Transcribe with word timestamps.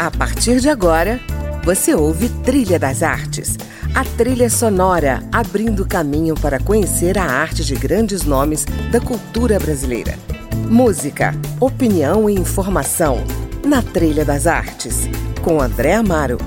A 0.00 0.10
partir 0.10 0.60
de 0.60 0.70
agora, 0.70 1.20
você 1.62 1.94
ouve 1.94 2.30
Trilha 2.42 2.78
das 2.78 3.02
Artes, 3.02 3.58
a 3.94 4.02
trilha 4.02 4.48
sonora 4.48 5.22
abrindo 5.30 5.86
caminho 5.86 6.34
para 6.34 6.58
conhecer 6.58 7.18
a 7.18 7.24
arte 7.24 7.62
de 7.62 7.74
grandes 7.74 8.24
nomes 8.24 8.64
da 8.90 8.98
cultura 8.98 9.58
brasileira. 9.58 10.18
Música, 10.70 11.34
opinião 11.60 12.30
e 12.30 12.34
informação 12.34 13.22
na 13.62 13.82
Trilha 13.82 14.24
das 14.24 14.46
Artes, 14.46 15.06
com 15.42 15.60
André 15.60 15.92
Amaro. 15.92 16.38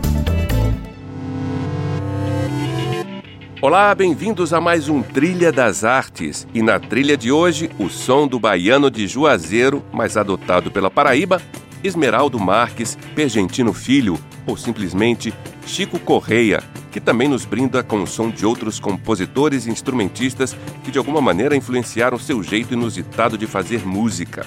Olá, 3.61 3.93
bem-vindos 3.93 4.51
a 4.51 4.59
mais 4.59 4.89
um 4.89 5.03
Trilha 5.03 5.51
das 5.51 5.83
Artes. 5.83 6.47
E 6.55 6.63
na 6.63 6.79
trilha 6.79 7.15
de 7.15 7.31
hoje, 7.31 7.69
o 7.77 7.87
som 7.87 8.27
do 8.27 8.39
baiano 8.39 8.89
de 8.89 9.07
Juazeiro, 9.07 9.83
mas 9.93 10.17
adotado 10.17 10.71
pela 10.71 10.89
Paraíba, 10.89 11.39
Esmeraldo 11.83 12.39
Marques, 12.39 12.97
Pergentino 13.13 13.73
Filho 13.73 14.17
ou 14.45 14.55
simplesmente 14.57 15.33
Chico 15.65 15.99
Correia, 15.99 16.63
que 16.91 16.99
também 16.99 17.27
nos 17.27 17.45
brinda 17.45 17.83
com 17.83 18.03
o 18.03 18.07
som 18.07 18.29
de 18.29 18.45
outros 18.45 18.79
compositores 18.79 19.65
e 19.65 19.69
instrumentistas 19.69 20.55
que 20.83 20.91
de 20.91 20.97
alguma 20.97 21.21
maneira 21.21 21.55
influenciaram 21.55 22.17
seu 22.19 22.43
jeito 22.43 22.73
inusitado 22.73 23.37
de 23.37 23.47
fazer 23.47 23.85
música. 23.85 24.45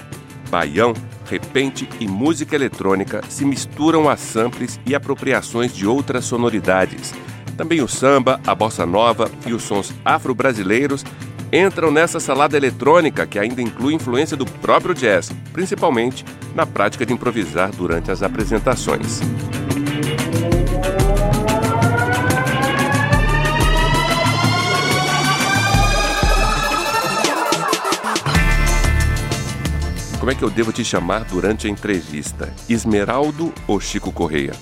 Baião, 0.49 0.93
repente 1.29 1.89
e 1.99 2.07
música 2.07 2.55
eletrônica 2.55 3.21
se 3.29 3.43
misturam 3.43 4.09
a 4.09 4.15
samples 4.15 4.79
e 4.85 4.95
apropriações 4.95 5.75
de 5.75 5.85
outras 5.85 6.25
sonoridades. 6.25 7.13
Também 7.57 7.81
o 7.81 7.87
samba, 7.87 8.39
a 8.45 8.55
bossa 8.55 8.85
nova 8.85 9.29
e 9.45 9.51
os 9.51 9.63
sons 9.63 9.93
afro-brasileiros 10.05 11.03
entram 11.51 11.91
nessa 11.91 12.19
salada 12.19 12.55
eletrônica 12.55 13.25
que 13.25 13.39
ainda 13.39 13.61
inclui 13.61 13.93
influência 13.93 14.37
do 14.37 14.45
próprio 14.45 14.93
jazz, 14.93 15.31
principalmente 15.51 16.23
na 16.57 16.65
prática 16.65 17.05
de 17.05 17.13
improvisar 17.13 17.69
durante 17.69 18.09
as 18.09 18.23
apresentações. 18.23 19.21
Como 30.19 30.31
é 30.31 30.35
que 30.35 30.41
eu 30.41 30.49
devo 30.49 30.73
te 30.73 30.83
chamar 30.83 31.25
durante 31.25 31.67
a 31.67 31.69
entrevista? 31.69 32.51
Esmeraldo 32.67 33.53
ou 33.67 33.79
Chico 33.79 34.11
Correia? 34.11 34.53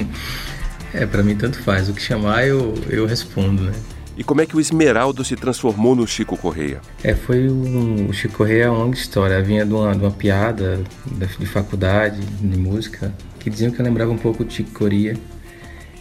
é, 0.94 1.04
para 1.04 1.22
mim 1.22 1.36
tanto 1.36 1.62
faz. 1.62 1.90
O 1.90 1.92
que 1.92 2.00
chamar 2.00 2.46
eu, 2.46 2.72
eu 2.88 3.04
respondo, 3.04 3.64
né? 3.64 3.74
E 4.20 4.22
como 4.22 4.42
é 4.42 4.44
que 4.44 4.54
o 4.54 4.60
Esmeraldo 4.60 5.24
se 5.24 5.34
transformou 5.34 5.96
no 5.96 6.06
Chico 6.06 6.36
Correia? 6.36 6.82
É, 7.02 7.14
foi 7.14 7.48
um, 7.48 8.10
o 8.10 8.12
Chico 8.12 8.36
Correia 8.36 8.64
é 8.64 8.68
uma 8.68 8.84
longa 8.84 8.94
história. 8.94 9.42
Vinha 9.42 9.64
de 9.64 9.72
uma, 9.72 9.92
de 9.94 9.98
uma 9.98 10.10
piada 10.10 10.78
de 11.38 11.46
faculdade 11.46 12.20
de 12.20 12.58
música 12.58 13.14
que 13.38 13.48
diziam 13.48 13.72
que 13.72 13.80
eu 13.80 13.84
lembrava 13.86 14.10
um 14.10 14.18
pouco 14.18 14.44
de 14.44 14.52
Chico 14.52 14.72
Coreia. 14.72 15.16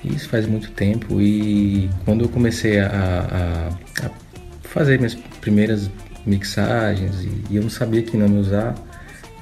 Isso 0.03 0.27
faz 0.27 0.45
muito 0.45 0.69
tempo. 0.71 1.21
E 1.21 1.89
quando 2.03 2.25
eu 2.25 2.27
comecei 2.27 2.77
a, 2.81 2.89
a, 2.89 4.05
a 4.05 4.11
fazer 4.63 4.97
minhas 4.97 5.15
primeiras 5.39 5.89
mixagens 6.25 7.23
e, 7.23 7.31
e, 7.49 7.55
eu 7.55 7.63
não 7.63 7.69
sabia 7.69 8.01
que 8.01 8.17
nome 8.17 8.37
usar, 8.37 8.75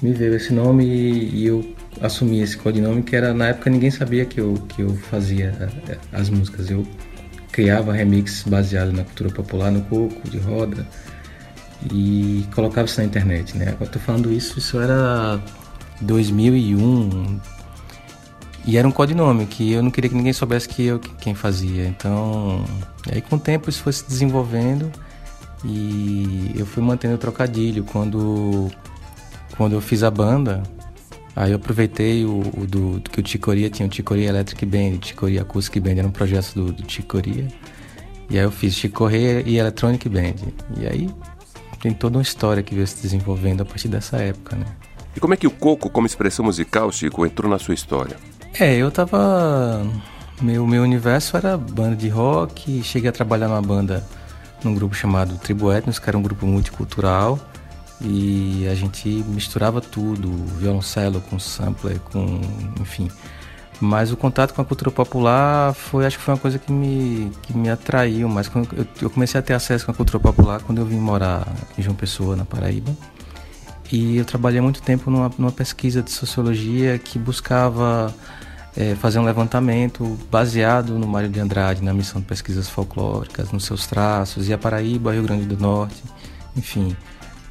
me 0.04 0.14
veio 0.14 0.36
esse 0.36 0.54
nome 0.54 0.86
e, 0.86 1.36
e 1.38 1.48
eu 1.48 1.68
assumi 2.00 2.42
esse 2.42 2.56
codinome 2.56 3.02
que 3.02 3.16
era 3.16 3.34
na 3.34 3.48
época 3.48 3.72
ninguém 3.72 3.90
sabia 3.90 4.24
que 4.24 4.40
eu, 4.40 4.54
que 4.70 4.84
eu 4.84 4.96
fazia 4.96 5.68
as 6.14 6.30
músicas. 6.30 6.70
Eu 6.70 6.86
criava 7.58 7.92
remix 7.92 8.44
baseado 8.44 8.94
na 8.94 9.04
cultura 9.04 9.32
popular, 9.32 9.72
no 9.72 9.82
coco, 9.82 10.30
de 10.30 10.38
roda, 10.38 10.86
e 11.92 12.46
colocava 12.54 12.86
isso 12.86 13.02
na 13.02 13.08
internet, 13.08 13.58
né? 13.58 13.70
Agora 13.70 13.90
tô 13.90 13.98
falando 13.98 14.32
isso, 14.32 14.60
isso 14.60 14.80
era 14.80 15.42
2001, 16.02 17.40
e 18.64 18.78
era 18.78 18.88
um 18.88 18.92
codinome 18.92 19.48
que 19.48 19.72
eu 19.72 19.82
não 19.82 19.90
queria 19.90 20.08
que 20.08 20.16
ninguém 20.16 20.34
soubesse 20.34 20.70
que 20.70 20.86
eu 20.86 21.00
quem 21.00 21.34
fazia. 21.34 21.88
Então, 21.88 22.64
aí 23.12 23.22
com 23.22 23.38
o 23.38 23.40
tempo 23.40 23.72
isso 23.72 23.82
foi 23.82 23.92
se 23.92 24.08
desenvolvendo 24.08 24.92
e 25.66 26.52
eu 26.56 26.66
fui 26.66 26.84
mantendo 26.84 27.16
o 27.16 27.18
trocadilho. 27.18 27.84
Quando, 27.86 28.70
quando 29.58 29.74
eu 29.74 29.82
fiz 29.82 30.04
a 30.04 30.12
banda, 30.12 30.62
Aí 31.38 31.52
eu 31.52 31.58
aproveitei 31.58 32.26
o, 32.26 32.40
o 32.58 32.66
do, 32.66 33.00
do, 33.00 33.12
que 33.12 33.20
o 33.20 33.24
Ticoria 33.24 33.70
tinha, 33.70 33.86
o 33.86 33.90
Ticoria 33.90 34.30
Electric 34.30 34.66
Band, 34.66 34.96
o 34.96 34.98
Ticoria 34.98 35.44
Acoustic 35.44 35.84
Band, 35.84 35.92
era 35.92 36.08
um 36.08 36.12
projeto 36.12 36.56
do, 36.56 36.74
do 36.74 36.82
Ticoria. 36.82 37.48
E 38.28 38.40
aí 38.40 38.44
eu 38.44 38.50
fiz 38.50 38.76
Ticoria 38.76 39.44
e 39.46 39.60
Electronic 39.60 40.10
Band. 40.10 40.34
E 40.80 40.88
aí 40.88 41.08
tem 41.80 41.94
toda 41.94 42.18
uma 42.18 42.24
história 42.24 42.64
que 42.64 42.74
veio 42.74 42.88
se 42.88 43.04
desenvolvendo 43.04 43.62
a 43.62 43.66
partir 43.66 43.88
dessa 43.88 44.18
época, 44.18 44.56
né? 44.56 44.66
E 45.16 45.20
como 45.20 45.36
é 45.36 45.38
que 45.38 45.46
o 45.46 45.52
coco, 45.52 45.92
como 45.92 46.08
expressão 46.08 46.44
musical, 46.44 46.92
Chico, 46.92 47.24
entrou 47.24 47.52
na 47.52 47.60
sua 47.60 47.76
história? 47.76 48.18
É, 48.60 48.76
eu 48.76 48.90
tava... 48.90 49.86
Meu, 50.42 50.66
meu 50.66 50.82
universo 50.82 51.38
era 51.38 51.56
banda 51.56 51.96
de 51.96 52.10
rock, 52.10 52.82
cheguei 52.82 53.12
a 53.12 53.14
trabalhar 53.14 53.48
numa 53.48 53.62
banda, 53.62 54.04
num 54.64 54.74
grupo 54.74 54.96
chamado 54.96 55.38
Tribo 55.38 55.72
Etnos, 55.72 56.00
que 56.00 56.10
era 56.10 56.18
um 56.18 56.22
grupo 56.24 56.48
multicultural 56.48 57.40
e 58.02 58.68
a 58.72 58.76
gente 58.76 59.08
misturava 59.10 59.82
tudo, 59.82 60.32
violoncelo 60.58 61.20
com 61.22 61.40
sampler, 61.40 62.00
com 62.00 62.42
enfim. 62.80 63.10
Mas 63.80 64.12
o 64.12 64.18
contato 64.18 64.54
com 64.54 64.62
a 64.62 64.66
cultura 64.66 64.90
popular 64.90 65.74
foi, 65.74 66.06
acho 66.06 66.18
que 66.18 66.24
foi 66.24 66.34
uma 66.34 66.40
coisa 66.40 66.58
que 66.58 66.72
me, 66.72 67.32
que 67.44 67.56
me 67.56 67.70
atraiu. 67.70 68.28
Mas 68.28 68.50
eu, 69.02 69.10
comecei 69.10 69.40
a 69.40 69.44
ter 69.44 69.54
acesso 69.54 69.86
com 69.86 69.92
a 69.92 69.96
cultura 69.96 70.20
popular 70.20 70.62
quando 70.62 70.80
eu 70.80 70.86
vim 70.86 71.00
morar 71.00 71.48
em 71.78 71.82
João 71.82 71.96
Pessoa, 71.96 72.36
na 72.36 72.46
Paraíba. 72.46 72.92
E 73.92 74.18
eu 74.18 74.26
trabalhei 74.26 74.60
muito 74.62 74.82
tempo 74.82 75.10
numa, 75.12 75.32
numa 75.38 75.52
pesquisa 75.52 76.02
de 76.02 76.12
sociologia 76.12 76.98
que 76.98 77.20
buscava 77.20 78.14
é, 78.76 78.96
fazer 78.96 79.20
um 79.20 79.24
levantamento 79.24 80.18
baseado 80.30 80.98
no 80.98 81.08
Mário 81.08 81.30
de 81.30 81.40
Andrade, 81.40 81.84
na 81.84 81.94
missão 81.94 82.20
de 82.20 82.28
pesquisas 82.28 82.68
folclóricas, 82.68 83.52
nos 83.52 83.66
seus 83.66 83.86
traços, 83.86 84.50
e 84.50 84.54
a 84.54 84.58
Paraíba, 84.58 85.14
Rio 85.14 85.24
Grande 85.24 85.46
do 85.46 85.58
Norte, 85.58 86.04
enfim 86.56 86.96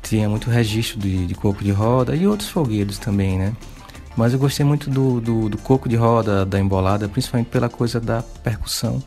tinha 0.09 0.29
muito 0.29 0.49
registro 0.49 0.99
de, 0.99 1.27
de 1.27 1.35
coco 1.35 1.63
de 1.63 1.73
roda 1.73 2.15
e 2.15 2.27
outros 2.27 2.49
folguedos 2.49 2.99
também, 2.99 3.39
né? 3.39 3.53
Mas 4.17 4.33
eu 4.33 4.39
gostei 4.39 4.65
muito 4.65 4.89
do, 4.89 5.21
do, 5.21 5.49
do, 5.49 5.59
coco 5.59 5.89
de 5.89 5.97
roda, 5.97 6.47
da 6.47 6.59
embolada, 6.59 7.09
principalmente 7.09 7.49
pela 7.49 7.69
coisa 7.69 8.01
da 8.01 8.23
percussão, 8.43 9.03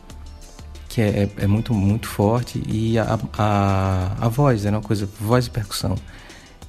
que 0.87 1.01
é, 1.01 1.23
é, 1.23 1.29
é 1.43 1.47
muito, 1.47 1.73
muito 1.73 2.07
forte, 2.07 2.61
e 2.67 2.99
a, 2.99 3.17
a, 3.37 4.11
a 4.19 4.27
voz, 4.27 4.65
era 4.65 4.77
uma 4.77 4.83
coisa, 4.83 5.09
voz 5.19 5.47
e 5.47 5.49
percussão. 5.49 5.95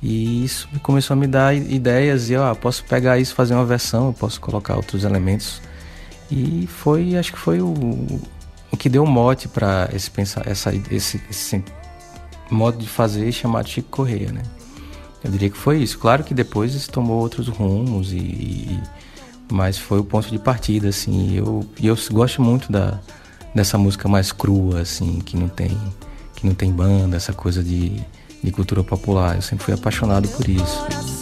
E 0.03 0.43
isso 0.45 0.67
começou 0.83 1.15
a 1.15 1.17
me 1.19 1.27
dar 1.27 1.55
ideias, 1.55 2.31
e 2.31 2.37
ó, 2.37 2.55
posso 2.55 2.83
pegar 2.85 3.19
isso, 3.19 3.35
fazer 3.35 3.55
uma 3.55 3.67
versão, 3.67 4.07
eu 4.07 4.13
posso 4.15 4.41
colocar 4.41 4.77
outros 4.77 5.05
elementos. 5.05 5.61
E 6.31 6.67
foi, 6.67 7.17
acho 7.17 7.33
que 7.33 7.39
foi 7.39 7.61
o, 7.61 7.75
o 8.71 8.77
que 8.77 8.89
deu 8.89 9.05
mote 9.05 9.49
para 9.49 9.91
esse, 9.93 10.11
pensar, 10.11 10.47
essa, 10.47 10.73
esse, 10.91 11.21
esse 11.29 11.63
modo 12.55 12.79
de 12.79 12.89
fazer 12.89 13.31
chamado 13.33 13.69
Chico 13.69 13.89
Correia, 13.91 14.33
né? 14.33 14.43
Eu 15.23 15.31
diria 15.31 15.51
que 15.51 15.57
foi 15.57 15.79
isso. 15.83 15.99
Claro 15.99 16.25
que 16.25 16.33
depois 16.33 16.75
isso 16.75 16.91
tomou 16.91 17.21
outros 17.21 17.49
rumos 17.49 18.13
e, 18.13 18.81
mas 19.51 19.79
foi 19.79 19.99
o 19.99 20.05
ponto 20.05 20.31
de 20.31 20.39
partida, 20.39 20.89
assim. 20.89 21.35
Eu 21.35 21.65
eu 21.83 21.97
gosto 22.11 22.43
muito 22.43 22.71
da 22.73 22.99
dessa 23.55 23.77
música 23.77 24.09
mais 24.09 24.33
crua, 24.33 24.81
assim, 24.81 25.19
que 25.21 25.37
não 25.37 25.49
tem 25.49 25.77
que 26.35 26.47
não 26.47 26.55
tem 26.55 26.73
banda, 26.73 27.17
essa 27.17 27.33
coisa 27.33 27.63
de, 27.63 28.01
de 28.43 28.51
cultura 28.51 28.83
popular. 28.83 29.37
Eu 29.37 29.43
sempre 29.43 29.65
fui 29.65 29.75
apaixonado 29.75 30.29
por 30.29 30.49
isso. 30.49 31.20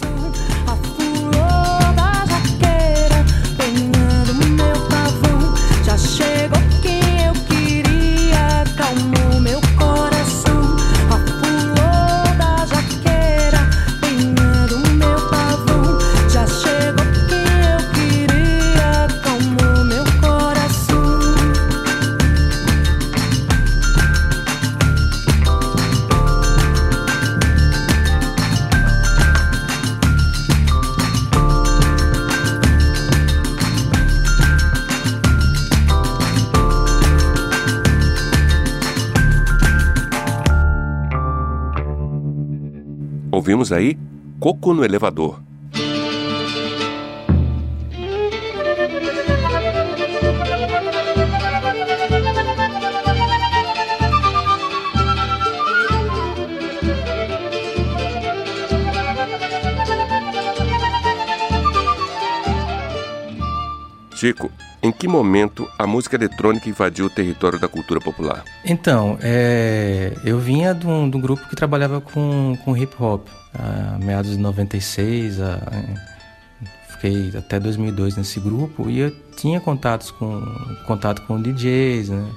Ouvimos 43.49 43.71
aí 43.71 43.97
Coco 44.39 44.75
no 44.75 44.85
Elevador. 44.85 45.41
Chico, 64.13 64.51
em 64.81 64.91
que 64.91 65.07
momento 65.07 65.67
a 65.77 65.85
música 65.85 66.15
eletrônica 66.15 66.69
invadiu 66.69 67.05
o 67.05 67.09
território 67.09 67.59
da 67.59 67.67
cultura 67.67 67.99
popular? 67.99 68.43
Então, 68.63 69.17
é, 69.21 70.13
eu 70.23 70.39
vinha 70.39 70.73
de 70.73 70.87
um, 70.87 71.09
de 71.09 71.17
um, 71.17 71.21
grupo 71.21 71.47
que 71.49 71.55
trabalhava 71.55 71.99
com, 71.99 72.57
com 72.63 72.77
hip 72.77 72.95
hop, 72.99 73.27
a 73.53 73.97
meados 73.99 74.31
de 74.31 74.37
96, 74.37 75.41
a, 75.41 75.59
fiquei 76.89 77.31
até 77.37 77.59
2002 77.59 78.17
nesse 78.17 78.39
grupo 78.39 78.89
e 78.89 78.99
eu 78.99 79.15
tinha 79.35 79.59
contatos 79.59 80.11
com 80.11 80.41
contato 80.85 81.21
com 81.23 81.41
DJs, 81.41 82.09
né? 82.09 82.29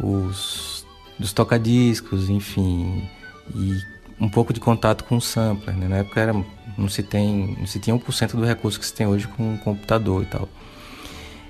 Os 0.00 0.84
dos 1.18 1.32
tocadiscos, 1.32 2.28
enfim, 2.28 3.08
e 3.54 3.78
um 4.18 4.28
pouco 4.28 4.52
de 4.52 4.58
contato 4.58 5.04
com 5.04 5.16
o 5.16 5.20
sampler, 5.20 5.76
né? 5.76 5.86
Na 5.86 5.96
época 5.98 6.20
era 6.20 6.44
não 6.76 6.88
se 6.88 7.02
tem 7.02 7.56
não 7.58 7.66
se 7.66 7.78
tinha 7.78 7.96
1% 7.96 8.32
do 8.32 8.44
recurso 8.44 8.80
que 8.80 8.86
se 8.86 8.94
tem 8.94 9.06
hoje 9.06 9.28
com 9.28 9.54
o 9.54 9.58
computador 9.58 10.22
e 10.22 10.26
tal. 10.26 10.48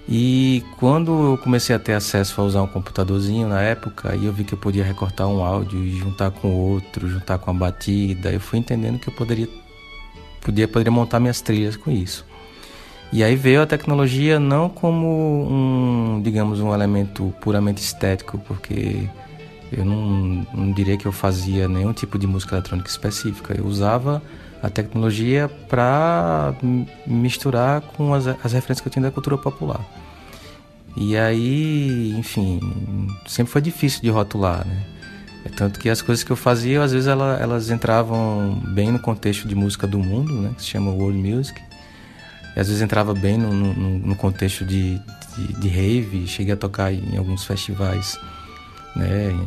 E 0.07 0.63
quando 0.79 1.33
eu 1.33 1.39
comecei 1.39 1.75
a 1.75 1.79
ter 1.79 1.95
acesso 1.95 2.39
a 2.41 2.45
usar 2.45 2.63
um 2.63 2.67
computadorzinho 2.67 3.49
na 3.49 3.63
época, 3.63 4.13
aí 4.13 4.27
eu 4.27 4.33
vi 4.33 4.45
que 4.45 4.53
eu 4.53 4.59
podia 4.59 4.85
recortar 4.85 5.27
um 5.27 5.43
áudio 5.43 5.83
e 5.83 5.99
juntar 5.99 6.31
com 6.31 6.53
outro, 6.53 7.09
juntar 7.09 7.39
com 7.39 7.51
a 7.51 7.55
batida, 7.55 8.31
eu 8.31 8.41
fui 8.41 8.59
entendendo 8.59 8.99
que 8.99 9.09
eu 9.09 9.15
poderia 9.15 9.49
podia, 10.43 10.69
poderia 10.69 10.93
montar 10.93 11.19
minhas 11.19 11.41
trilhas 11.41 11.77
com 11.77 11.91
isso. 11.91 12.25
E 13.11 13.23
aí 13.25 13.35
veio 13.35 13.63
a 13.63 13.67
tecnologia 13.67 14.39
não 14.39 14.69
como 14.69 15.47
um, 15.51 16.21
digamos, 16.23 16.61
um 16.61 16.75
elemento 16.75 17.33
puramente 17.41 17.81
estético, 17.81 18.39
porque 18.39 19.09
eu 19.73 19.85
não, 19.85 20.47
não 20.53 20.73
diria 20.73 20.97
que 20.99 21.07
eu 21.07 21.13
fazia 21.13 21.67
nenhum 21.67 21.93
tipo 21.93 22.19
de 22.19 22.27
música 22.27 22.57
eletrônica 22.57 22.89
específica. 22.89 23.55
Eu 23.57 23.67
usava 23.67 24.21
a 24.65 24.71
tecnologia 24.71 25.51
para 25.69 26.55
misturar 27.07 27.83
com 27.83 28.15
as, 28.15 28.27
as 28.27 28.53
referências 28.55 28.81
que 28.81 28.89
eu 28.89 28.93
tinha 28.93 29.03
da 29.03 29.11
cultura 29.11 29.37
popular. 29.37 29.85
E 30.97 31.17
aí, 31.19 32.15
enfim, 32.17 32.61
sempre 33.27 33.53
foi 33.53 33.61
difícil 33.61 34.01
de 34.01 34.09
rotular, 34.09 34.67
né? 34.67 34.87
É 35.45 35.51
tanto 35.51 35.79
que 35.79 35.91
as 35.91 36.01
coisas 36.01 36.25
que 36.25 36.31
eu 36.31 36.37
fazia, 36.37 36.83
às 36.83 36.93
vezes 36.93 37.07
ela, 37.07 37.37
elas 37.39 37.69
entravam 37.69 38.59
bem 38.69 38.91
no 38.91 38.99
contexto 38.99 39.47
de 39.47 39.55
música 39.55 39.87
do 39.87 39.99
mundo, 39.99 40.33
né? 40.33 40.53
Que 40.57 40.63
se 40.63 40.69
chama 40.69 40.91
world 40.91 41.19
music. 41.19 41.61
E 42.57 42.61
às 42.61 42.69
vezes 42.69 42.81
entrava 42.81 43.13
bem 43.13 43.37
no, 43.37 43.53
no, 43.53 43.75
no 43.99 44.17
contexto 44.17 44.65
de, 44.65 44.99
de, 45.37 45.61
de, 45.61 45.69
rave. 45.69 46.27
Cheguei 46.27 46.55
a 46.55 46.57
tocar 46.57 46.91
em 46.91 47.19
alguns 47.19 47.45
festivais 47.45 48.19
né? 48.97 49.39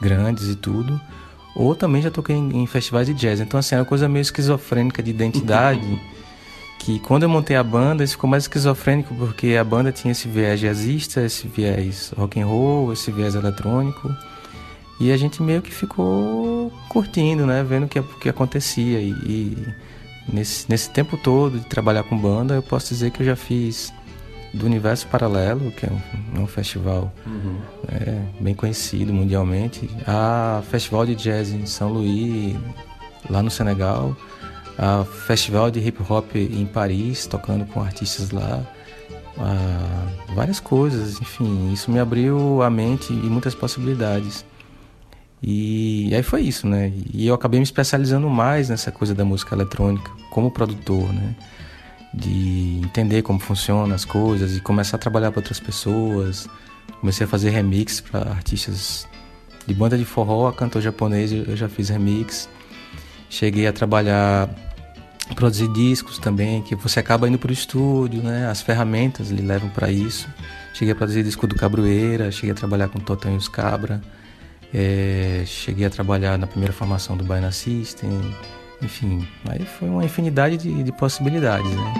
grandes 0.00 0.48
e 0.48 0.54
tudo. 0.54 1.00
Ou 1.54 1.74
também 1.74 2.00
já 2.00 2.10
toquei 2.10 2.36
em, 2.36 2.62
em 2.62 2.66
festivais 2.66 3.06
de 3.06 3.14
jazz. 3.14 3.40
Então, 3.40 3.60
assim, 3.60 3.74
era 3.74 3.82
uma 3.82 3.88
coisa 3.88 4.08
meio 4.08 4.22
esquizofrênica 4.22 5.02
de 5.02 5.10
identidade. 5.10 6.00
que 6.78 6.98
quando 7.00 7.22
eu 7.22 7.28
montei 7.28 7.56
a 7.56 7.62
banda, 7.62 8.02
isso 8.02 8.14
ficou 8.14 8.28
mais 8.28 8.44
esquizofrênico 8.44 9.14
porque 9.14 9.56
a 9.56 9.64
banda 9.64 9.92
tinha 9.92 10.12
esse 10.12 10.26
viés 10.26 10.58
jazzista, 10.58 11.20
esse 11.22 11.46
viés 11.46 12.12
rock 12.16 12.40
and 12.40 12.46
roll, 12.46 12.92
esse 12.92 13.10
viés 13.12 13.34
eletrônico. 13.34 14.10
E 14.98 15.10
a 15.12 15.16
gente 15.16 15.42
meio 15.42 15.60
que 15.62 15.72
ficou 15.72 16.72
curtindo, 16.88 17.44
né? 17.46 17.62
Vendo 17.62 17.84
o 17.84 17.88
que, 17.88 18.00
que 18.20 18.28
acontecia. 18.28 19.00
E, 19.00 19.10
e, 19.10 19.68
nesse, 20.32 20.68
nesse 20.68 20.90
tempo 20.90 21.16
todo 21.16 21.58
de 21.58 21.66
trabalhar 21.66 22.04
com 22.04 22.16
banda, 22.16 22.54
eu 22.54 22.62
posso 22.62 22.88
dizer 22.88 23.10
que 23.10 23.22
eu 23.22 23.26
já 23.26 23.36
fiz 23.36 23.92
do 24.52 24.66
Universo 24.66 25.06
Paralelo, 25.06 25.70
que 25.72 25.86
é 25.86 25.90
um, 25.90 26.42
um 26.42 26.46
festival 26.46 27.12
uhum. 27.26 27.56
é, 27.88 28.20
bem 28.40 28.54
conhecido 28.54 29.12
mundialmente, 29.12 29.88
a 30.06 30.62
Festival 30.70 31.06
de 31.06 31.14
Jazz 31.14 31.50
em 31.50 31.66
São 31.66 31.92
Luís, 31.92 32.56
lá 33.30 33.42
no 33.42 33.50
Senegal, 33.50 34.16
a 34.78 35.04
Festival 35.04 35.70
de 35.70 35.80
Hip 35.80 36.02
Hop 36.08 36.34
em 36.34 36.66
Paris, 36.66 37.26
tocando 37.26 37.64
com 37.66 37.80
artistas 37.82 38.30
lá, 38.30 38.62
várias 40.34 40.60
coisas, 40.60 41.20
enfim, 41.20 41.72
isso 41.72 41.90
me 41.90 41.98
abriu 41.98 42.62
a 42.62 42.70
mente 42.70 43.12
e 43.12 43.16
muitas 43.16 43.54
possibilidades. 43.54 44.44
E 45.42 46.14
aí 46.14 46.22
foi 46.22 46.42
isso, 46.42 46.68
né? 46.68 46.92
E 47.12 47.26
eu 47.26 47.34
acabei 47.34 47.58
me 47.58 47.64
especializando 47.64 48.28
mais 48.30 48.68
nessa 48.68 48.92
coisa 48.92 49.12
da 49.14 49.24
música 49.24 49.54
eletrônica 49.56 50.10
como 50.30 50.50
produtor, 50.50 51.12
né? 51.12 51.34
De 52.14 52.80
entender 52.82 53.22
como 53.22 53.38
funcionam 53.38 53.94
as 53.94 54.04
coisas 54.04 54.56
e 54.56 54.60
começar 54.60 54.96
a 54.96 55.00
trabalhar 55.00 55.30
para 55.30 55.40
outras 55.40 55.58
pessoas. 55.58 56.48
Comecei 57.00 57.24
a 57.24 57.28
fazer 57.28 57.50
remix 57.50 58.00
para 58.00 58.20
artistas 58.30 59.08
de 59.66 59.74
banda 59.74 59.96
de 59.96 60.04
forró, 60.04 60.48
a 60.48 60.52
cantor 60.52 60.82
japonês, 60.82 61.32
eu 61.32 61.56
já 61.56 61.68
fiz 61.68 61.88
remix. 61.88 62.48
Cheguei 63.30 63.66
a 63.66 63.72
trabalhar 63.72 64.48
produzir 65.34 65.68
discos 65.68 66.18
também, 66.18 66.62
que 66.62 66.74
você 66.74 67.00
acaba 67.00 67.28
indo 67.28 67.38
para 67.38 67.50
o 67.50 67.52
estúdio, 67.52 68.22
né? 68.22 68.46
As 68.48 68.60
ferramentas 68.60 69.30
lhe 69.30 69.42
levam 69.42 69.68
para 69.70 69.90
isso. 69.90 70.28
Cheguei 70.74 70.92
a 70.92 70.94
produzir 70.96 71.22
disco 71.22 71.46
do 71.46 71.54
Cabroeira, 71.54 72.30
cheguei 72.30 72.50
a 72.50 72.54
trabalhar 72.54 72.88
com 72.88 72.98
Totão 72.98 73.32
e 73.34 73.36
os 73.36 73.48
Cabra. 73.48 74.00
É, 74.72 75.42
cheguei 75.46 75.84
a 75.86 75.90
trabalhar 75.90 76.38
na 76.38 76.46
primeira 76.46 76.72
formação 76.72 77.16
do 77.16 77.24
Baiana 77.24 77.52
System, 77.52 78.10
enfim, 78.82 79.26
aí 79.48 79.64
foi 79.64 79.88
uma 79.88 80.04
infinidade 80.04 80.56
de, 80.56 80.82
de 80.82 80.92
possibilidades, 80.92 81.70
né? 81.70 81.94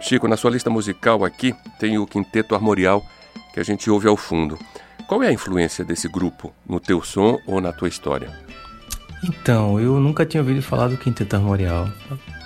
Chico, 0.00 0.28
na 0.28 0.36
sua 0.36 0.50
lista 0.50 0.68
musical 0.68 1.24
aqui 1.24 1.54
tem 1.78 1.96
o 1.96 2.06
Quinteto 2.06 2.54
Armorial 2.54 3.02
que 3.54 3.58
a 3.58 3.62
gente 3.62 3.90
ouve 3.90 4.06
ao 4.06 4.16
fundo. 4.18 4.58
Qual 5.08 5.22
é 5.22 5.28
a 5.28 5.32
influência 5.32 5.82
desse 5.84 6.08
grupo 6.08 6.52
no 6.68 6.78
teu 6.78 7.02
som 7.02 7.38
ou 7.46 7.60
na 7.60 7.72
tua 7.72 7.88
história? 7.88 8.30
Então, 9.24 9.80
eu 9.80 9.98
nunca 9.98 10.26
tinha 10.26 10.42
ouvido 10.42 10.60
falar 10.60 10.88
do 10.88 10.98
Quinteto 10.98 11.36
Armorial. 11.36 11.88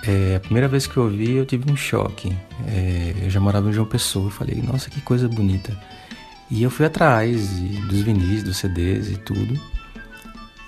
É, 0.07 0.35
a 0.37 0.39
primeira 0.39 0.67
vez 0.67 0.87
que 0.87 0.97
eu 0.97 1.03
ouvi, 1.03 1.31
eu 1.31 1.45
tive 1.45 1.71
um 1.71 1.75
choque. 1.75 2.35
É, 2.67 3.13
eu 3.23 3.29
já 3.29 3.39
morava 3.39 3.69
em 3.69 3.73
João 3.73 3.87
Pessoa 3.87 4.29
e 4.29 4.31
falei, 4.31 4.61
nossa, 4.61 4.89
que 4.89 5.01
coisa 5.01 5.27
bonita. 5.27 5.77
E 6.49 6.63
eu 6.63 6.69
fui 6.69 6.85
atrás 6.85 7.55
de, 7.55 7.81
dos 7.87 8.01
vinis, 8.01 8.43
dos 8.43 8.57
CDs 8.57 9.09
e 9.09 9.17
tudo. 9.17 9.59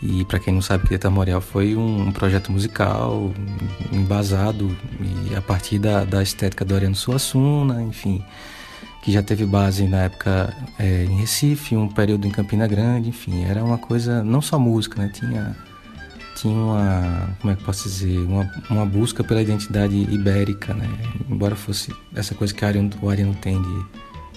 E 0.02 0.26
para 0.26 0.40
quem 0.40 0.54
não 0.54 0.62
sabe, 0.62 0.84
Quinteto 0.84 1.08
Armorial 1.08 1.42
foi 1.42 1.76
um, 1.76 2.08
um, 2.08 2.12
projeto 2.12 2.52
musical 2.52 3.32
embasado 3.92 4.76
e 5.00 5.36
a 5.36 5.42
partir 5.42 5.78
da, 5.78 6.04
da 6.04 6.24
estética 6.24 6.66
do 6.66 6.74
Ariano 6.74 6.96
Suassuna, 6.96 7.84
enfim, 7.84 8.24
que 9.04 9.12
já 9.12 9.22
teve 9.22 9.46
base 9.46 9.88
na 9.88 10.04
época 10.04 10.56
é, 10.80 11.04
em 11.04 11.20
Recife, 11.20 11.76
um 11.76 11.88
período 11.88 12.26
em 12.28 12.32
Campina 12.32 12.66
Grande, 12.66 13.10
enfim, 13.10 13.44
era 13.44 13.64
uma 13.64 13.78
coisa, 13.78 14.24
não 14.24 14.42
só 14.42 14.58
música, 14.58 15.00
né? 15.00 15.12
Tinha 15.14 15.56
tinha 16.42 16.56
uma, 16.56 17.36
como 17.40 17.54
é 17.54 17.56
que 17.56 17.64
posso 17.64 17.84
dizer, 17.84 18.18
uma, 18.18 18.52
uma 18.70 18.86
busca 18.86 19.24
pela 19.24 19.42
identidade 19.42 19.96
ibérica, 19.96 20.74
né? 20.74 20.90
Embora 21.30 21.56
fosse 21.56 21.94
essa 22.16 22.34
coisa 22.34 22.52
que 22.52 22.66
o 22.66 22.68
Ariano, 22.68 22.90
o 23.00 23.10
Ariano 23.10 23.36
tem 23.36 23.62
de 23.62 23.86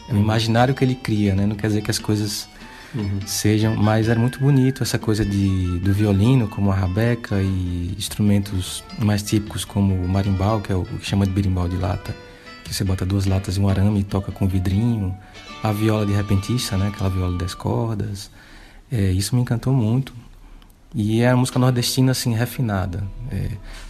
é 0.09 0.13
o 0.13 0.19
imaginário 0.19 0.75
que 0.75 0.85
ele 0.85 0.95
cria, 0.95 1.35
né? 1.35 1.47
Não 1.47 1.57
quer 1.57 1.69
dizer 1.69 1.81
que 1.81 1.91
as 1.91 1.99
coisas 1.99 2.47
uhum. 2.95 3.21
sejam, 3.27 3.75
mas 3.75 4.09
era 4.09 4.21
muito 4.21 4.39
bonito 4.39 4.83
essa 4.83 4.99
coisa 4.99 5.25
de 5.25 5.79
do 5.79 5.95
violino, 5.95 6.47
como 6.47 6.71
a 6.71 6.75
rabeca 6.75 7.41
e 7.41 7.95
instrumentos 7.97 8.85
mais 8.99 9.23
típicos 9.23 9.65
como 9.65 9.95
o 9.95 10.07
marimbau, 10.07 10.61
que 10.61 10.73
é 10.73 10.77
o 10.77 10.85
que 10.85 11.07
chama 11.07 11.27
de 11.27 11.33
berimbau 11.33 11.69
de 11.69 11.77
lata, 11.77 12.15
que 12.65 12.75
você 12.75 12.85
bota 12.85 13.07
duas 13.07 13.25
latas 13.25 13.57
em 13.57 13.63
um 13.63 13.69
arame 13.69 14.01
e 14.01 14.05
toca 14.05 14.31
com 14.31 14.47
vidrinho, 14.47 15.17
a 15.63 15.73
viola 15.73 16.05
de 16.05 16.13
repentista, 16.13 16.77
né? 16.77 16.89
Aquela 16.89 17.09
viola 17.09 17.39
das 17.39 17.55
cordas. 17.55 18.31
É, 18.93 19.11
isso 19.11 19.35
me 19.35 19.41
encantou 19.41 19.73
muito. 19.73 20.13
E 20.95 21.21
é 21.21 21.31
a 21.31 21.37
música 21.37 21.59
nordestina, 21.59 22.13
assim, 22.13 22.35
refinada. 22.35 23.03
É, 23.31 23.49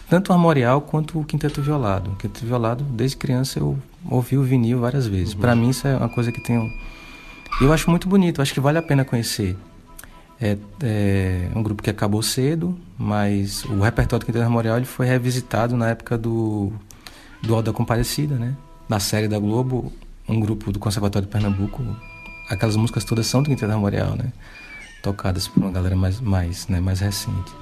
tanto 0.09 0.29
o 0.29 0.33
armorial 0.33 0.81
quanto 0.81 1.19
o 1.19 1.23
quinteto 1.23 1.61
violado. 1.61 2.11
O 2.11 2.15
quinteto 2.15 2.45
violado, 2.45 2.83
desde 2.83 3.15
criança, 3.15 3.59
eu 3.59 3.77
ouvi 4.09 4.37
o 4.37 4.43
vinil 4.43 4.79
várias 4.79 5.05
vezes. 5.05 5.33
Uhum. 5.33 5.41
Para 5.41 5.55
mim, 5.55 5.69
isso 5.69 5.87
é 5.87 5.95
uma 5.95 6.09
coisa 6.09 6.31
que 6.31 6.41
tem... 6.41 6.73
Eu 7.61 7.71
acho 7.71 7.89
muito 7.89 8.09
bonito, 8.09 8.41
acho 8.41 8.53
que 8.53 8.59
vale 8.59 8.77
a 8.77 8.81
pena 8.81 9.05
conhecer. 9.05 9.55
É, 10.41 10.57
é, 10.81 11.49
um 11.55 11.63
grupo 11.63 11.81
que 11.81 11.89
acabou 11.89 12.21
cedo, 12.21 12.77
mas 12.97 13.63
o 13.65 13.79
repertório 13.79 14.23
do 14.23 14.25
Quinteto 14.25 14.43
Armorial 14.43 14.77
ele 14.77 14.85
foi 14.85 15.05
revisitado 15.05 15.77
na 15.77 15.89
época 15.89 16.17
do, 16.17 16.73
do 17.41 17.55
Alda 17.55 17.71
Comparecida, 17.71 18.35
né? 18.35 18.53
Na 18.89 18.99
série 18.99 19.27
da 19.27 19.39
Globo, 19.39 19.93
um 20.27 20.39
grupo 20.39 20.71
do 20.71 20.79
Conservatório 20.79 21.25
de 21.25 21.31
Pernambuco, 21.31 21.81
aquelas 22.49 22.75
músicas 22.75 23.05
todas 23.05 23.27
são 23.27 23.41
do 23.41 23.49
Quinteto 23.49 23.71
Armorial, 23.71 24.15
né? 24.15 24.33
Tocadas 25.05 25.47
por 25.47 25.61
uma 25.61 25.71
galera 25.71 25.95
mais, 25.95 26.19
mais, 26.19 26.67
né, 26.67 26.81
mais 26.81 26.99
recente. 26.99 27.53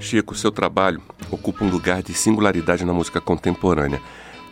Chico, 0.00 0.34
seu 0.34 0.50
trabalho 0.50 1.02
ocupa 1.30 1.62
um 1.62 1.68
lugar 1.68 2.02
de 2.02 2.14
singularidade 2.14 2.86
na 2.86 2.94
música 2.94 3.20
contemporânea. 3.20 4.00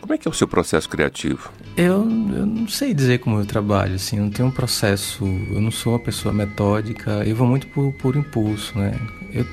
Como 0.01 0.13
é 0.13 0.17
que 0.17 0.27
é 0.27 0.31
o 0.31 0.33
seu 0.33 0.47
processo 0.47 0.87
criativo? 0.87 1.51
Eu, 1.75 1.97
eu 2.03 2.45
não 2.45 2.67
sei 2.67 2.93
dizer 2.93 3.19
como 3.19 3.39
eu 3.39 3.45
trabalho, 3.45 3.95
assim, 3.95 4.17
eu 4.17 4.23
não 4.23 4.31
tenho 4.31 4.47
um 4.47 4.51
processo, 4.51 5.25
eu 5.25 5.59
não 5.59 5.71
sou 5.71 5.93
uma 5.93 5.99
pessoa 5.99 6.33
metódica, 6.33 7.23
eu 7.25 7.35
vou 7.35 7.47
muito 7.47 7.67
por, 7.67 7.91
por 7.93 8.15
impulso, 8.15 8.77
né? 8.77 8.93
Eu, 9.31 9.45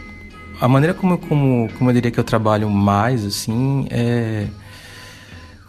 a 0.61 0.69
maneira 0.69 0.95
como, 0.95 1.19
como, 1.19 1.69
como 1.77 1.91
eu 1.91 1.95
diria 1.95 2.11
que 2.11 2.21
eu 2.21 2.25
trabalho 2.25 2.71
mais, 2.71 3.25
assim, 3.25 3.87
é, 3.91 4.47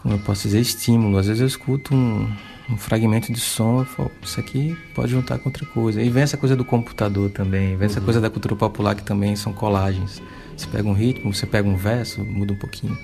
como 0.02 0.14
eu 0.14 0.18
posso 0.20 0.42
dizer, 0.44 0.60
estímulo. 0.60 1.18
Às 1.18 1.26
vezes 1.26 1.40
eu 1.40 1.46
escuto 1.46 1.94
um, 1.94 2.30
um 2.70 2.76
fragmento 2.76 3.32
de 3.32 3.40
som, 3.40 3.80
eu 3.80 3.84
falo, 3.84 4.10
isso 4.22 4.38
aqui 4.38 4.76
pode 4.94 5.10
juntar 5.10 5.38
com 5.38 5.48
outra 5.48 5.66
coisa. 5.66 6.00
E 6.00 6.08
vem 6.08 6.22
essa 6.22 6.36
coisa 6.36 6.54
do 6.54 6.64
computador 6.64 7.30
também, 7.30 7.70
vem 7.70 7.78
uhum. 7.78 7.84
essa 7.84 8.00
coisa 8.00 8.20
da 8.20 8.30
cultura 8.30 8.54
popular 8.54 8.94
que 8.94 9.02
também 9.02 9.34
são 9.36 9.52
colagens. 9.52 10.22
Você 10.56 10.66
pega 10.68 10.88
um 10.88 10.92
ritmo, 10.92 11.34
você 11.34 11.46
pega 11.46 11.68
um 11.68 11.76
verso, 11.76 12.24
muda 12.24 12.52
um 12.52 12.56
pouquinho. 12.56 12.96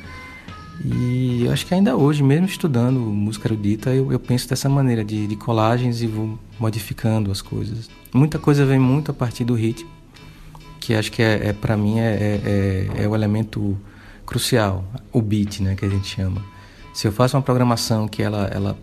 E 0.85 1.45
eu 1.45 1.53
acho 1.53 1.65
que 1.65 1.75
ainda 1.75 1.97
hoje, 1.97 2.23
mesmo 2.23 2.47
estudando 2.47 2.99
música 2.99 3.47
erudita, 3.47 3.91
eu, 3.91 4.11
eu 4.11 4.19
penso 4.19 4.49
dessa 4.49 4.69
maneira, 4.69 5.05
de, 5.05 5.29
de, 5.29 5.37
colagens 5.37 6.03
e 6.03 6.07
vou 6.07 6.39
modificando 6.59 7.31
as 7.31 7.41
coisas. 7.41 7.89
Muita 8.13 8.39
coisa 8.39 8.67
vem 8.67 8.81
muito 8.81 9.13
a 9.13 9.15
partir 9.15 9.45
do 9.45 9.55
ritmo, 9.55 9.89
que 10.81 10.95
acho 10.95 11.13
que 11.13 11.23
é, 11.23 11.49
é 11.49 11.53
para 11.53 11.77
mim 11.77 12.01
é, 12.01 12.11
é, 12.13 12.41
é, 12.99 13.05
é, 13.05 13.09
o 13.09 13.15
elemento 13.15 13.79
crucial, 14.27 14.85
o 15.13 15.23
beat, 15.23 15.61
né, 15.61 15.77
que 15.77 15.85
a 15.85 15.89
gente 15.89 16.09
chama. 16.09 16.43
Se 16.93 17.07
eu 17.07 17.13
faço 17.13 17.37
uma 17.37 17.43
programação 17.43 18.09
que 18.09 18.21
ela, 18.21 18.47
ela, 18.53 18.77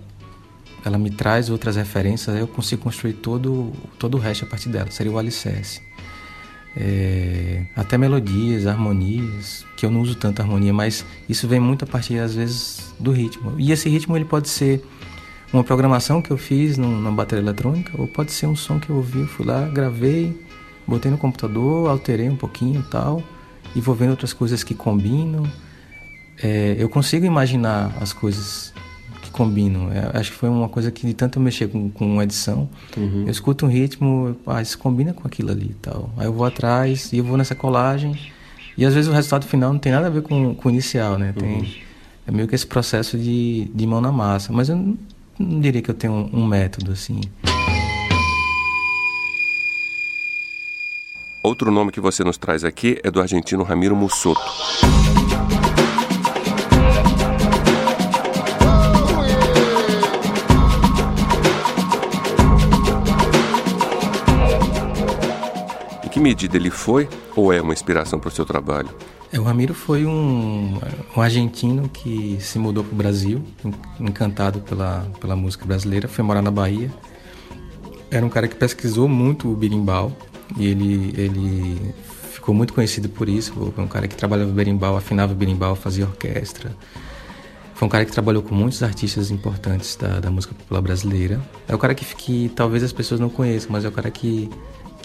ela 0.86 0.98
me 0.98 1.12
traz 1.12 1.50
outras 1.50 1.76
referências, 1.76 2.34
eu 2.38 2.48
consigo 2.48 2.82
construir 2.82 3.14
todo, 3.14 3.74
todo 3.98 4.16
o 4.16 4.20
resto 4.20 4.46
a 4.46 4.48
partir 4.48 4.70
dela, 4.70 4.90
seria 4.90 5.12
o 5.12 5.18
alicerce 5.18 5.89
é, 6.76 7.64
até 7.76 7.98
melodias, 7.98 8.68
harmonias, 8.68 9.66
que 9.76 9.86
eu 9.86 9.92
não 9.92 10.02
uso 10.02 10.16
tanto 10.16 10.42
harmonia, 10.42 10.74
mas 10.74 11.06
isso 11.28 11.48
vem 11.48 11.60
muito 11.60 11.84
a 11.84 11.88
partir 11.88 12.20
às 12.20 12.36
vezes 12.36 12.94
do 13.00 13.12
ritmo. 13.12 13.56
E 13.58 13.72
esse 13.72 13.90
ritmo 13.90 14.16
ele 14.16 14.26
pode 14.26 14.50
ser 14.50 14.84
uma 15.52 15.64
programação 15.64 16.22
que 16.22 16.32
eu 16.32 16.38
fiz 16.38 16.78
numa 16.78 17.12
bateria 17.12 17.44
eletrônica, 17.44 17.92
ou 17.98 18.08
pode 18.08 18.32
ser 18.32 18.46
um 18.48 18.56
som 18.56 18.80
que 18.80 18.90
eu 18.90 18.98
ouvi, 18.98 19.26
fui 19.26 19.46
lá, 19.46 19.68
gravei, 19.68 20.40
botei 20.86 21.10
no 21.10 21.18
computador, 21.18 21.90
alterei 21.90 22.30
um 22.30 22.36
pouquinho 22.36 22.84
tal, 22.84 23.24
e 23.76 23.82
vou 23.82 23.96
vendo 23.96 24.12
outras 24.12 24.34
coisas 24.34 24.64
que 24.64 24.74
combinam. 24.74 25.44
É, 26.42 26.76
eu 26.78 26.88
consigo 26.88 27.26
imaginar 27.26 27.96
as 28.00 28.14
coisas 28.14 28.74
combinam. 29.40 29.90
É, 29.90 30.18
acho 30.20 30.32
que 30.32 30.38
foi 30.38 30.50
uma 30.50 30.68
coisa 30.68 30.92
que 30.92 31.08
de 31.08 31.14
tanto 31.14 31.40
eu 31.40 31.44
mexer 31.44 31.70
com, 31.70 31.90
com 31.90 32.22
edição, 32.22 32.70
uhum. 32.98 33.24
eu 33.26 33.32
escuto 33.32 33.66
um 33.66 33.70
ritmo, 33.70 34.36
ah, 34.46 34.62
isso 34.62 34.78
combina 34.78 35.14
com 35.14 35.26
aquilo 35.26 35.50
ali 35.50 35.68
e 35.68 35.76
tal. 35.76 36.10
Aí 36.18 36.26
eu 36.26 36.34
vou 36.34 36.46
atrás 36.46 37.14
e 37.14 37.20
eu 37.20 37.24
vou 37.24 37.38
nessa 37.38 37.56
colagem. 37.56 38.20
E 38.78 38.86
às 38.86 38.94
vezes 38.94 39.10
o 39.10 39.14
resultado 39.14 39.46
final 39.46 39.72
não 39.72 39.80
tem 39.80 39.94
nada 39.94 40.08
a 40.08 40.10
ver 40.10 40.24
com, 40.24 40.54
com 40.54 40.68
o 40.68 40.72
inicial, 40.72 41.18
né? 41.18 41.34
Tem, 41.38 41.60
uhum. 41.60 41.68
É 42.28 42.32
meio 42.32 42.50
que 42.50 42.54
esse 42.54 42.68
processo 42.68 43.18
de, 43.18 43.72
de 43.74 43.88
mão 43.88 44.02
na 44.02 44.12
massa. 44.12 44.52
Mas 44.52 44.68
eu 44.68 44.76
não, 44.76 44.98
não 45.40 45.62
diria 45.62 45.82
que 45.82 45.90
eu 45.90 45.96
tenho 45.96 46.14
um, 46.14 46.42
um 46.42 46.46
método 46.46 46.92
assim. 46.92 47.22
Outro 51.42 51.72
nome 51.72 51.94
que 51.94 52.02
você 52.02 52.26
nos 52.26 52.38
traz 52.38 52.66
aqui 52.66 53.00
é 53.04 53.10
do 53.10 53.22
argentino 53.22 53.64
Ramiro 53.64 53.96
Mussoto. 53.96 54.42
Que 66.20 66.22
medida 66.22 66.58
ele 66.58 66.70
foi 66.70 67.08
ou 67.34 67.54
é 67.54 67.62
uma 67.62 67.72
inspiração 67.72 68.20
para 68.20 68.28
o 68.28 68.32
seu 68.32 68.46
trabalho? 68.46 68.90
É, 69.32 69.40
o 69.40 69.44
Ramiro 69.44 69.74
foi 69.74 70.06
um, 70.06 70.78
um 71.16 71.22
argentino 71.22 71.88
que 71.88 72.38
se 72.42 72.60
mudou 72.60 72.84
para 72.84 72.94
o 72.94 72.96
Brasil, 72.96 73.42
encantado 74.00 74.60
pela, 74.60 75.08
pela 75.22 75.36
música 75.36 75.66
brasileira, 75.66 76.10
foi 76.10 76.24
morar 76.26 76.42
na 76.42 76.52
Bahia. 76.52 76.92
Era 78.12 78.26
um 78.26 78.30
cara 78.30 78.50
que 78.50 78.56
pesquisou 78.56 79.08
muito 79.08 79.50
o 79.50 79.56
berimbau 79.56 80.12
e 80.58 80.68
ele, 80.68 81.14
ele 81.16 81.94
ficou 82.34 82.54
muito 82.54 82.74
conhecido 82.74 83.08
por 83.08 83.30
isso. 83.30 83.54
Foi 83.54 83.84
um 83.84 83.88
cara 83.88 84.06
que 84.06 84.16
trabalhava 84.16 84.52
berimbau, 84.52 84.98
afinava 84.98 85.34
berimbau, 85.34 85.74
fazia 85.74 86.06
orquestra. 86.06 86.76
Foi 87.76 87.86
um 87.86 87.90
cara 87.90 88.04
que 88.04 88.12
trabalhou 88.12 88.44
com 88.44 88.54
muitos 88.54 88.84
artistas 88.84 89.32
importantes 89.32 89.96
da, 89.96 90.20
da 90.20 90.30
música 90.30 90.54
popular 90.54 90.82
brasileira. 90.82 91.40
É 91.66 91.74
o 91.74 91.78
cara 91.78 91.96
que, 91.96 92.04
que 92.16 92.52
talvez 92.54 92.84
as 92.84 92.92
pessoas 92.92 93.22
não 93.22 93.30
conheçam, 93.30 93.72
mas 93.72 93.86
é 93.86 93.88
o 93.88 93.92
cara 93.92 94.12
que 94.12 94.50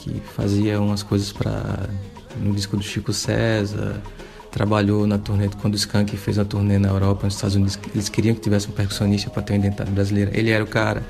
que 0.05 0.21
fazia 0.37 0.79
umas 0.81 1.03
coisas 1.03 1.33
para 1.33 1.89
no 2.37 2.53
disco 2.53 2.77
do 2.77 2.83
Chico 2.83 3.13
César, 3.13 4.03
trabalhou 4.51 5.07
na 5.07 5.19
turnê 5.19 5.49
quando 5.61 5.75
o 5.75 5.77
Skank 5.77 6.17
fez 6.17 6.39
a 6.39 6.45
turnê 6.45 6.79
na 6.79 6.89
Europa, 6.89 7.25
nos 7.25 7.35
Estados 7.35 7.57
Unidos, 7.57 7.79
eles 7.95 8.09
queriam 8.09 8.35
que 8.35 8.41
tivesse 8.41 8.69
um 8.69 8.73
percussionista 8.73 9.31
para 9.31 9.43
ter 9.43 9.55
uma 9.55 9.61
identidade 9.61 9.91
brasileira. 9.91 10.31
Ele 10.35 10.51
era 10.51 10.63
o 10.63 10.67
cara. 10.67 11.03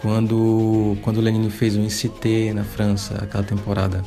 Quando 0.00 0.96
quando 1.02 1.18
o 1.18 1.20
Lenine 1.20 1.50
fez 1.50 1.76
o 1.76 1.80
ICT 1.80 2.52
na 2.54 2.64
França, 2.64 3.16
aquela 3.20 3.42
temporada, 3.42 4.02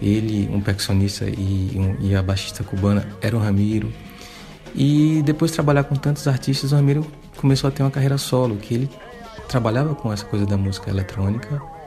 ele, 0.00 0.48
um 0.52 0.60
percussionista 0.60 1.24
e, 1.24 1.72
um, 1.76 1.96
e 2.06 2.14
a 2.14 2.22
baixista 2.22 2.62
cubana 2.62 3.06
era 3.20 3.34
o 3.36 3.40
Ramiro. 3.40 3.92
E 4.74 5.22
depois 5.24 5.50
de 5.50 5.56
trabalhar 5.56 5.84
com 5.84 5.96
tantos 5.96 6.28
artistas, 6.28 6.72
o 6.72 6.76
Ramiro 6.76 7.04
começou 7.36 7.68
a 7.68 7.70
ter 7.70 7.82
uma 7.82 7.90
carreira 7.90 8.18
solo, 8.18 8.56
que 8.56 8.74
ele 8.74 8.90
trabalhava 9.48 9.94
com 9.94 10.12
essa 10.12 10.24
coisa 10.24 10.46
da 10.46 10.56
música 10.56 10.90
eletrônica 10.90 11.79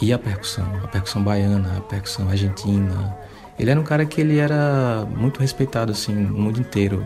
e 0.00 0.12
a 0.12 0.18
percussão, 0.18 0.64
a 0.82 0.88
percussão 0.88 1.22
baiana, 1.22 1.78
a 1.78 1.80
percussão 1.80 2.28
argentina. 2.28 3.16
Ele 3.58 3.70
era 3.70 3.80
um 3.80 3.84
cara 3.84 4.06
que 4.06 4.20
ele 4.20 4.38
era 4.38 5.06
muito 5.16 5.40
respeitado 5.40 5.90
assim 5.92 6.14
no 6.14 6.38
mundo 6.38 6.60
inteiro. 6.60 7.04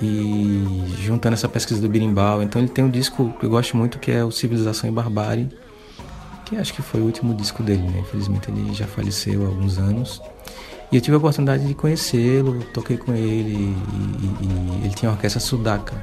E 0.00 0.94
juntando 1.02 1.34
essa 1.34 1.48
pesquisa 1.48 1.80
do 1.80 1.88
birimbau, 1.88 2.42
então 2.42 2.60
ele 2.60 2.70
tem 2.70 2.82
um 2.82 2.90
disco 2.90 3.34
que 3.38 3.44
eu 3.44 3.50
gosto 3.50 3.76
muito 3.76 3.98
que 3.98 4.10
é 4.10 4.24
o 4.24 4.30
Civilização 4.30 4.88
e 4.88 4.92
Barbárie, 4.92 5.50
que 6.46 6.56
acho 6.56 6.72
que 6.72 6.80
foi 6.80 7.02
o 7.02 7.04
último 7.04 7.34
disco 7.34 7.62
dele, 7.62 7.82
né? 7.82 8.00
Infelizmente 8.00 8.50
ele 8.50 8.72
já 8.72 8.86
faleceu 8.86 9.44
há 9.44 9.48
alguns 9.48 9.78
anos. 9.78 10.22
E 10.90 10.96
eu 10.96 11.02
tive 11.02 11.14
a 11.14 11.18
oportunidade 11.18 11.66
de 11.66 11.74
conhecê-lo, 11.74 12.64
toquei 12.72 12.96
com 12.96 13.12
ele 13.12 13.52
e, 13.52 13.76
e, 14.42 14.80
e 14.80 14.84
ele 14.86 14.94
tinha 14.94 15.10
a 15.10 15.14
orquestra 15.14 15.38
Sudaca, 15.38 16.02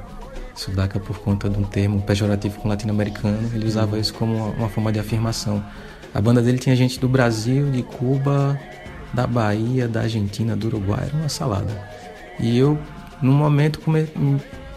Sudaca 0.58 1.00
por 1.00 1.20
conta 1.20 1.48
de 1.48 1.58
um 1.58 1.64
termo 1.64 2.02
pejorativo 2.02 2.60
com 2.60 2.68
latino-americano, 2.68 3.52
ele 3.54 3.66
usava 3.66 4.00
isso 4.00 4.12
como 4.16 4.36
uma, 4.36 4.48
uma, 4.48 4.70
forma 4.70 4.92
de 4.92 5.00
afirmação. 5.00 5.64
A 6.14 6.20
banda 6.20 6.42
dele 6.42 6.58
tinha 6.58 6.76
gente 6.76 7.00
do 7.00 7.08
Brasil, 7.08 7.70
de 7.70 7.84
Cuba, 7.84 8.60
da 9.14 9.28
Bahia, 9.28 9.88
da 9.88 10.02
Argentina, 10.02 10.56
do 10.56 10.66
Uruguai, 10.66 11.04
era 11.06 11.16
uma 11.16 11.30
salada. 11.30 11.72
E 12.40 12.58
eu, 12.58 12.78
num 13.22 13.34
momento, 13.34 13.80
come... 13.80 14.08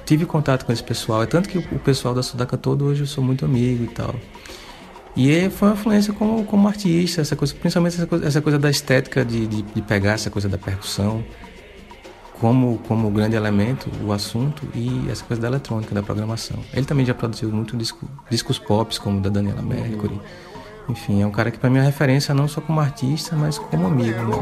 tive 0.05 0.27
contato 0.27 0.67
com 0.67 0.73
esse 0.73 0.83
pessoal, 0.83 1.23
é 1.23 1.27
tanto 1.27 1.49
que 1.49 1.57
o 1.57 1.79
pessoal 1.79 2.15
da 2.15 2.23
Sudaca 2.23 2.59
todo 2.59 2.85
hoje 2.85 3.01
eu 3.01 3.07
sou 3.07 3.25
muito 3.25 3.47
amigo 3.47 3.85
e 3.85 3.89
tal. 3.89 4.15
E 5.17 5.49
foi 5.49 5.69
uma 5.69 5.75
influência 5.75 6.13
como, 6.13 6.45
como 6.45 6.69
artista, 6.69 7.23
essa 7.23 7.35
coisa, 7.35 7.55
principalmente 7.55 7.95
essa 7.95 8.07
coisa, 8.07 8.27
essa 8.27 8.41
coisa 8.43 8.59
da 8.59 8.71
estética 8.71 9.25
de, 9.25 9.47
de, 9.47 9.63
de 9.63 9.83
pegar 9.83 10.13
essa 10.13 10.29
coisa 10.31 10.47
da 10.47 10.59
percussão 10.59 11.25
como, 12.41 12.79
como 12.89 13.11
grande 13.11 13.37
elemento 13.37 13.89
o 14.03 14.13
assunto 14.13 14.67
e 14.75 15.07
essa 15.11 15.23
coisa 15.25 15.43
da 15.43 15.49
eletrônica, 15.49 15.95
da 15.95 16.03
programação. 16.03 16.57
Ele 16.73 16.87
também 16.87 17.05
já 17.05 17.15
produziu 17.15 17.51
muito 17.51 17.77
disco, 17.77 18.09
discos 18.31 18.59
pop, 18.59 18.99
como 18.99 19.21
da 19.21 19.29
Daniela 19.29 19.63
Mercury. 19.63 20.19
Enfim, 20.89 21.23
é 21.23 21.27
um 21.27 21.31
cara 21.31 21.51
que 21.51 21.59
para 21.59 21.69
mim 21.69 21.79
é 21.79 21.83
referência 21.83 22.35
não 22.35 22.49
só 22.49 22.61
como 22.61 22.81
artista, 22.81 23.37
mas 23.37 23.59
como 23.59 23.87
amigo. 23.87 24.19
Né? 24.19 24.37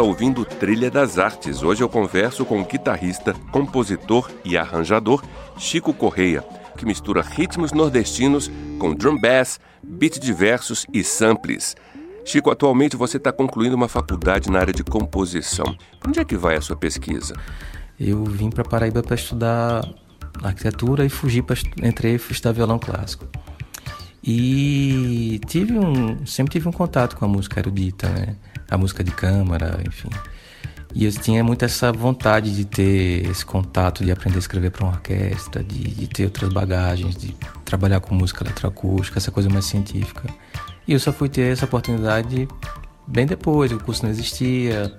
Está 0.00 0.08
ouvindo 0.08 0.46
Trilha 0.46 0.90
das 0.90 1.18
Artes. 1.18 1.62
Hoje 1.62 1.82
eu 1.82 1.88
converso 1.88 2.46
com 2.46 2.58
o 2.62 2.64
guitarrista, 2.64 3.34
compositor 3.52 4.30
e 4.42 4.56
arranjador 4.56 5.22
Chico 5.58 5.92
Correia, 5.92 6.42
que 6.74 6.86
mistura 6.86 7.20
ritmos 7.20 7.70
nordestinos 7.70 8.50
com 8.78 8.94
drum 8.94 9.20
bass, 9.20 9.60
beat 9.82 10.18
diversos 10.18 10.86
e 10.90 11.04
samples. 11.04 11.76
Chico, 12.24 12.50
atualmente 12.50 12.96
você 12.96 13.18
está 13.18 13.30
concluindo 13.30 13.76
uma 13.76 13.88
faculdade 13.88 14.50
na 14.50 14.60
área 14.60 14.72
de 14.72 14.82
composição. 14.82 15.76
Onde 16.06 16.18
é 16.18 16.24
que 16.24 16.36
vai 16.36 16.56
a 16.56 16.62
sua 16.62 16.76
pesquisa? 16.76 17.34
Eu 17.98 18.24
vim 18.24 18.48
para 18.48 18.64
Paraíba 18.64 19.02
para 19.02 19.16
estudar 19.16 19.86
arquitetura 20.42 21.04
e 21.04 21.10
fugi 21.10 21.42
para 21.42 21.58
entrei 21.82 22.18
para 22.18 22.32
estudar 22.32 22.52
violão 22.52 22.78
clássico. 22.78 23.26
E 24.22 25.40
tive 25.46 25.78
um, 25.78 26.26
sempre 26.26 26.52
tive 26.52 26.68
um 26.68 26.72
contato 26.72 27.16
com 27.16 27.24
a 27.24 27.28
música 27.28 27.60
erudita, 27.60 28.08
né? 28.08 28.36
A 28.70 28.76
música 28.76 29.02
de 29.02 29.10
câmara, 29.10 29.80
enfim. 29.86 30.10
E 30.94 31.04
eu 31.04 31.12
tinha 31.12 31.42
muito 31.44 31.64
essa 31.64 31.92
vontade 31.92 32.54
de 32.54 32.64
ter 32.64 33.24
esse 33.30 33.44
contato, 33.44 34.04
de 34.04 34.10
aprender 34.10 34.36
a 34.36 34.40
escrever 34.40 34.70
para 34.70 34.84
uma 34.84 34.92
orquestra, 34.92 35.62
de, 35.62 35.78
de, 35.78 36.06
ter 36.08 36.24
outras 36.24 36.52
bagagens, 36.52 37.16
de 37.16 37.34
trabalhar 37.64 38.00
com 38.00 38.14
música 38.14 38.44
eletroacústica, 38.44 39.18
essa 39.18 39.30
coisa 39.30 39.48
mais 39.48 39.64
científica. 39.66 40.28
E 40.86 40.92
eu 40.92 40.98
só 40.98 41.12
fui 41.12 41.28
ter 41.28 41.52
essa 41.52 41.64
oportunidade 41.64 42.48
bem 43.06 43.24
depois, 43.24 43.70
o 43.70 43.78
curso 43.78 44.02
não 44.02 44.10
existia. 44.10 44.92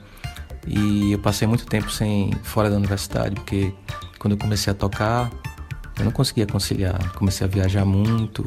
E 0.65 1.11
eu 1.11 1.19
passei 1.19 1.47
muito 1.47 1.65
tempo 1.65 1.91
sem 1.91 2.31
fora 2.43 2.69
da 2.69 2.77
universidade, 2.77 3.35
porque 3.35 3.73
quando 4.17 4.33
eu 4.33 4.37
comecei 4.37 4.71
a 4.71 4.75
tocar, 4.75 5.29
eu 5.99 6.05
não 6.05 6.11
conseguia 6.11 6.45
conciliar. 6.45 7.11
Comecei 7.13 7.45
a 7.45 7.49
viajar 7.49 7.83
muito, 7.83 8.45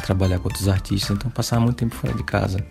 trabalhar 0.00 0.38
com 0.38 0.48
outros 0.48 0.68
artistas, 0.68 1.16
então 1.16 1.30
passava 1.30 1.62
muito 1.62 1.76
tempo 1.76 1.94
fora 1.94 2.14
de 2.14 2.24
casa. 2.24 2.64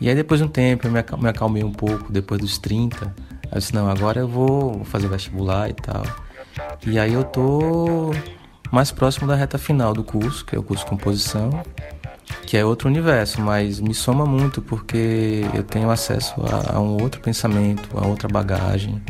E 0.00 0.08
aí 0.08 0.14
depois 0.14 0.40
de 0.40 0.46
um 0.46 0.48
tempo 0.48 0.86
eu 0.86 0.92
me 0.92 1.28
acalmei 1.28 1.64
um 1.64 1.72
pouco, 1.72 2.12
depois 2.12 2.40
dos 2.40 2.58
30, 2.58 3.14
eu 3.50 3.58
disse, 3.58 3.74
não, 3.74 3.88
agora 3.88 4.20
eu 4.20 4.28
vou 4.28 4.84
fazer 4.84 5.08
vestibular 5.08 5.68
e 5.68 5.74
tal. 5.74 6.02
E 6.86 6.98
aí 6.98 7.12
eu 7.12 7.24
tô 7.24 8.12
mais 8.70 8.92
próximo 8.92 9.26
da 9.26 9.34
reta 9.34 9.58
final 9.58 9.94
do 9.94 10.04
curso, 10.04 10.44
que 10.44 10.54
é 10.54 10.58
o 10.58 10.62
curso 10.62 10.84
de 10.84 10.90
composição, 10.90 11.62
que 12.46 12.56
é 12.56 12.64
outro 12.64 12.88
universo, 12.88 13.40
mas 13.40 13.80
me 13.80 13.94
soma 13.94 14.24
muito 14.26 14.60
porque 14.60 15.42
eu 15.54 15.62
tenho 15.62 15.90
acesso 15.90 16.34
a, 16.42 16.76
a 16.76 16.80
um 16.80 17.00
outro 17.02 17.20
pensamento, 17.20 17.88
a 17.96 18.06
outra 18.06 18.28
bagagem. 18.28 19.02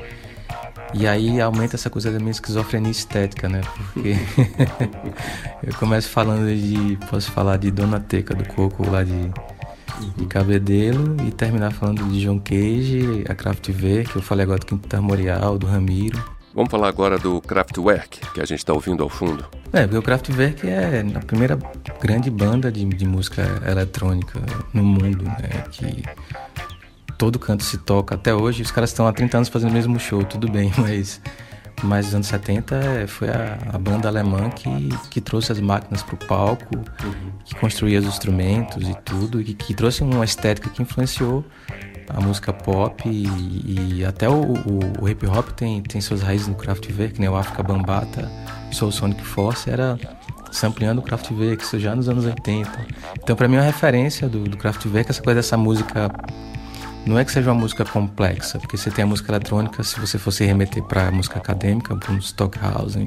E 0.95 1.07
aí 1.07 1.41
aumenta 1.41 1.77
essa 1.77 1.91
coisa 1.91 2.11
da 2.11 2.19
minha 2.19 2.31
esquizofrenia 2.31 2.91
estética, 2.91 3.49
né? 3.49 3.61
Porque 3.77 4.15
eu 5.63 5.75
começo 5.75 6.09
falando 6.09 6.47
de. 6.47 6.97
Posso 7.11 7.31
falar 7.31 7.59
de 7.59 7.71
Dona 7.71 8.01
Teca 8.01 8.35
do 8.35 8.47
Coco 8.49 8.89
lá 8.89 9.05
de 9.05 9.31
de 10.17 10.27
Cabedelo 10.27 11.17
e 11.27 11.31
terminar 11.31 11.73
falando 11.73 12.05
de 12.05 12.21
John 12.21 12.39
Cage, 12.39 13.25
a 13.29 13.35
Kraftwerk, 13.35 14.13
que 14.13 14.17
eu 14.17 14.23
falei 14.23 14.45
agora 14.45 14.61
do 14.61 14.67
Quinto 14.67 14.95
Armorial, 14.95 15.59
do 15.59 15.67
Ramiro. 15.67 16.23
Vamos 16.55 16.71
falar 16.71 16.89
agora 16.89 17.19
do 17.19 17.41
Kraftwerk, 17.41 18.21
que 18.33 18.41
a 18.41 18.45
gente 18.45 18.59
está 18.59 18.73
ouvindo 18.73 19.03
ao 19.03 19.09
fundo. 19.09 19.45
É, 19.73 19.83
porque 19.83 19.99
o 19.99 20.03
Kraftwerk 20.03 20.67
é 20.67 21.05
a 21.15 21.21
primeira 21.21 21.59
grande 22.01 22.31
banda 22.31 22.73
de, 22.73 22.85
de 22.85 23.07
música 23.07 23.43
eletrônica 23.67 24.41
no 24.73 24.83
mundo, 24.83 25.25
né? 25.25 25.65
Que 25.71 26.03
todo 27.19 27.39
canto 27.39 27.65
se 27.65 27.77
toca. 27.77 28.15
Até 28.15 28.33
hoje, 28.33 28.63
os 28.63 28.71
caras 28.71 28.91
estão 28.91 29.07
há 29.07 29.13
30 29.13 29.37
anos 29.37 29.49
fazendo 29.49 29.71
o 29.71 29.75
mesmo 29.75 29.99
show, 29.99 30.25
tudo 30.25 30.51
bem, 30.51 30.73
mas 30.79 31.21
mas 31.83 32.07
nos 32.07 32.15
anos 32.17 32.27
70 32.27 32.75
é, 32.75 33.07
foi 33.07 33.29
a, 33.29 33.59
a, 33.73 33.79
banda 33.79 34.09
alemã 34.09 34.51
que, 34.51 34.89
que 35.11 35.21
trouxe 35.21 35.53
as 35.53 35.61
máquinas 35.61 36.03
para 36.03 36.15
o 36.15 36.19
palco, 36.19 36.77
uhum. 36.77 37.33
que 37.45 37.55
construía 37.55 38.01
os 38.01 38.07
instrumentos 38.07 38.89
e 38.89 38.95
tudo, 39.05 39.41
e 39.41 39.55
que 39.55 39.75
trouxe 39.75 40.03
uma 40.03 40.25
estética 40.25 40.69
que 40.71 40.83
influenciou 40.83 41.45
a 42.09 42.21
música 42.21 42.53
pop 42.53 43.09
e, 43.09 43.99
e 43.99 44.05
até 44.05 44.29
o, 44.29 44.43
o, 44.43 45.03
o, 45.03 45.09
hip 45.09 45.27
hop 45.27 45.51
tem, 45.51 45.83
tem 45.83 46.01
suas 46.01 46.23
raízes 46.23 46.49
no 46.49 46.55
Kraftwerk, 46.55 47.15
que 47.15 47.21
nem 47.21 47.29
o 47.29 47.37
Africa 47.37 47.63
Bambata, 47.63 48.31
Soul 48.73 48.91
Sonic 48.91 49.23
Force 49.23 49.69
era 49.69 49.99
sampleando 50.51 51.01
o 51.01 51.05
Kraftwerk, 51.05 51.63
isso 51.63 51.79
já 51.79 51.95
nos 51.95 52.09
anos 52.09 52.25
80. 52.25 52.87
Então 53.23 53.37
para 53.37 53.47
mim 53.47 53.57
é 53.57 53.59
uma 53.59 53.67
referência 53.67 54.29
do, 54.29 54.45
do 54.45 54.57
Kraftwerk, 54.57 55.11
essa 55.11 55.23
coisa 55.23 55.39
dessa 55.39 55.57
música 55.57 56.11
não 57.07 57.19
é 57.19 57.25
que 57.25 57.33
seja 57.33 57.51
uma 57.51 57.61
música 57.61 57.85
complexa, 57.85 58.59
porque 58.59 58.77
você 58.77 58.91
tem 58.91 59.03
a 59.03 59.07
música 59.07 59.31
eletrônica, 59.31 59.83
se 59.83 59.99
você 59.99 60.19
fosse 60.19 60.45
remeter 60.45 60.83
para 60.83 61.11
música 61.11 61.39
acadêmica, 61.39 61.97
para 61.97 62.13
um 62.13 62.19
Stockhausen, 62.19 63.07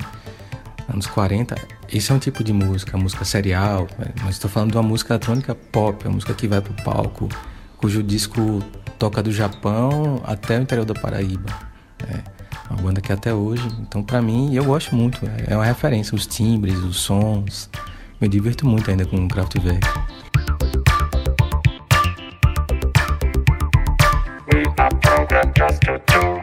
anos 0.91 1.07
40, 1.07 1.55
esse 1.91 2.11
é 2.11 2.15
um 2.15 2.19
tipo 2.19 2.43
de 2.43 2.53
música, 2.53 2.97
música 2.97 3.23
serial, 3.25 3.87
mas 4.23 4.35
estou 4.35 4.49
falando 4.49 4.71
de 4.71 4.77
uma 4.77 4.83
música 4.83 5.13
eletrônica 5.13 5.53
pop, 5.53 6.05
uma 6.05 6.15
música 6.15 6.33
que 6.33 6.47
vai 6.47 6.61
para 6.61 6.71
o 6.71 6.83
palco, 6.83 7.29
cujo 7.77 8.01
disco 8.01 8.63
toca 8.97 9.21
do 9.21 9.31
Japão 9.31 10.21
até 10.23 10.57
o 10.57 10.61
interior 10.61 10.85
da 10.85 10.93
Paraíba. 10.93 11.49
É 12.07 12.73
uma 12.73 12.81
banda 12.83 13.01
que 13.01 13.11
até 13.11 13.33
hoje, 13.33 13.67
então 13.81 14.03
para 14.03 14.21
mim, 14.21 14.53
eu 14.53 14.63
gosto 14.63 14.95
muito, 14.95 15.19
é 15.47 15.55
uma 15.55 15.65
referência, 15.65 16.15
os 16.15 16.25
timbres, 16.25 16.77
os 16.79 16.97
sons, 16.97 17.69
me 18.19 18.27
divirto 18.27 18.65
muito 18.67 18.89
ainda 18.89 19.05
com 19.05 19.17
o 19.17 19.27
Kraftwerk. 19.27 19.85
Do. 25.99 26.40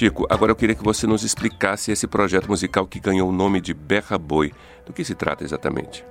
Chico, 0.00 0.26
agora 0.30 0.50
eu 0.50 0.56
queria 0.56 0.74
que 0.74 0.82
você 0.82 1.06
nos 1.06 1.22
explicasse 1.24 1.92
esse 1.92 2.06
projeto 2.06 2.48
musical 2.48 2.86
que 2.86 2.98
ganhou 2.98 3.28
o 3.28 3.32
nome 3.32 3.60
de 3.60 3.74
Berra 3.74 4.16
Boi. 4.16 4.50
Do 4.86 4.94
que 4.94 5.04
se 5.04 5.14
trata 5.14 5.44
exatamente? 5.44 6.02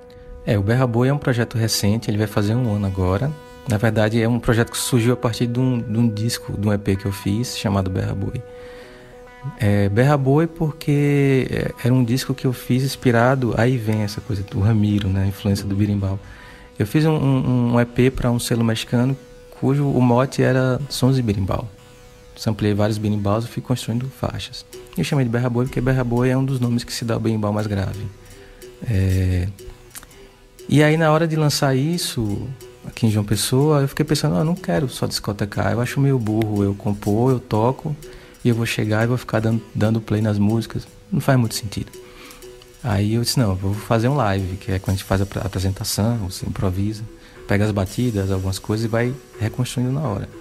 É, 0.46 0.56
o 0.56 0.62
Berra 0.62 0.86
Boi 0.86 1.08
é 1.08 1.12
um 1.12 1.18
projeto 1.18 1.58
recente, 1.58 2.08
ele 2.08 2.16
vai 2.16 2.28
fazer 2.28 2.54
um 2.54 2.72
ano 2.72 2.86
agora. 2.86 3.32
Na 3.68 3.78
verdade, 3.78 4.22
é 4.22 4.28
um 4.28 4.38
projeto 4.38 4.70
que 4.70 4.78
surgiu 4.78 5.14
a 5.14 5.16
partir 5.16 5.48
de 5.48 5.58
um, 5.58 5.80
de 5.80 5.98
um 5.98 6.08
disco, 6.08 6.52
de 6.56 6.68
um 6.68 6.72
EP 6.72 6.96
que 6.96 7.04
eu 7.04 7.10
fiz, 7.10 7.58
chamado 7.58 7.90
Berra 7.90 8.14
Boi. 8.14 8.40
É, 9.58 9.88
Berra 9.88 10.16
Boi 10.16 10.46
porque 10.46 11.48
é, 11.50 11.72
era 11.84 11.92
um 11.92 12.04
disco 12.04 12.32
que 12.32 12.46
eu 12.46 12.52
fiz 12.52 12.84
inspirado, 12.84 13.54
aí 13.58 13.76
vem 13.76 14.02
essa 14.02 14.20
coisa 14.20 14.44
do 14.44 14.60
Ramiro, 14.60 15.08
né, 15.08 15.24
a 15.24 15.26
influência 15.26 15.66
do 15.66 15.74
birimbau. 15.74 16.16
Eu 16.78 16.86
fiz 16.86 17.04
um, 17.04 17.72
um, 17.72 17.80
EP 17.80 18.14
para 18.14 18.30
um 18.30 18.38
selo 18.38 18.62
mexicano 18.62 19.16
cujo 19.58 19.90
o 19.90 20.00
mote 20.00 20.44
era 20.44 20.80
Sons 20.88 21.16
de 21.16 21.22
Birimbau. 21.22 21.68
Samplei 22.40 22.72
vários 22.72 22.96
birimbaus 22.96 23.44
e 23.44 23.48
fui 23.48 23.62
construindo 23.62 24.10
faixas. 24.18 24.64
Eu 24.96 25.04
chamei 25.04 25.26
de 25.26 25.30
Berra 25.30 25.50
Boi 25.50 25.66
porque 25.66 25.78
Berra 25.78 26.02
Boi 26.02 26.30
é 26.30 26.38
um 26.38 26.42
dos 26.42 26.58
nomes 26.58 26.82
que 26.82 26.90
se 26.90 27.04
dá 27.04 27.12
ao 27.12 27.20
berimbau 27.20 27.52
mais 27.52 27.66
grave. 27.66 28.06
É... 28.88 29.46
E 30.66 30.82
aí 30.82 30.96
na 30.96 31.12
hora 31.12 31.28
de 31.28 31.36
lançar 31.36 31.76
isso, 31.76 32.48
aqui 32.86 33.06
em 33.06 33.10
João 33.10 33.26
Pessoa, 33.26 33.82
eu 33.82 33.88
fiquei 33.88 34.06
pensando, 34.06 34.36
ah, 34.36 34.42
não 34.42 34.54
quero 34.54 34.88
só 34.88 35.06
discotecar, 35.06 35.72
eu 35.72 35.82
acho 35.82 36.00
meio 36.00 36.18
burro 36.18 36.64
eu 36.64 36.74
compor, 36.74 37.30
eu 37.30 37.38
toco 37.38 37.94
e 38.42 38.48
eu 38.48 38.54
vou 38.54 38.64
chegar 38.64 39.04
e 39.04 39.06
vou 39.06 39.18
ficar 39.18 39.40
dando, 39.40 39.60
dando 39.74 40.00
play 40.00 40.22
nas 40.22 40.38
músicas. 40.38 40.88
Não 41.12 41.20
faz 41.20 41.38
muito 41.38 41.54
sentido. 41.54 41.92
Aí 42.82 43.16
eu 43.16 43.20
disse, 43.20 43.38
não, 43.38 43.50
eu 43.50 43.56
vou 43.56 43.74
fazer 43.74 44.08
um 44.08 44.16
live, 44.16 44.56
que 44.56 44.72
é 44.72 44.78
quando 44.78 44.94
a 44.94 44.96
gente 44.96 45.04
faz 45.04 45.20
a 45.20 45.26
apresentação, 45.44 46.16
você 46.30 46.46
improvisa, 46.46 47.02
pega 47.46 47.66
as 47.66 47.70
batidas, 47.70 48.30
algumas 48.30 48.58
coisas 48.58 48.86
e 48.86 48.88
vai 48.88 49.12
reconstruindo 49.38 49.92
na 49.92 50.00
hora. 50.00 50.39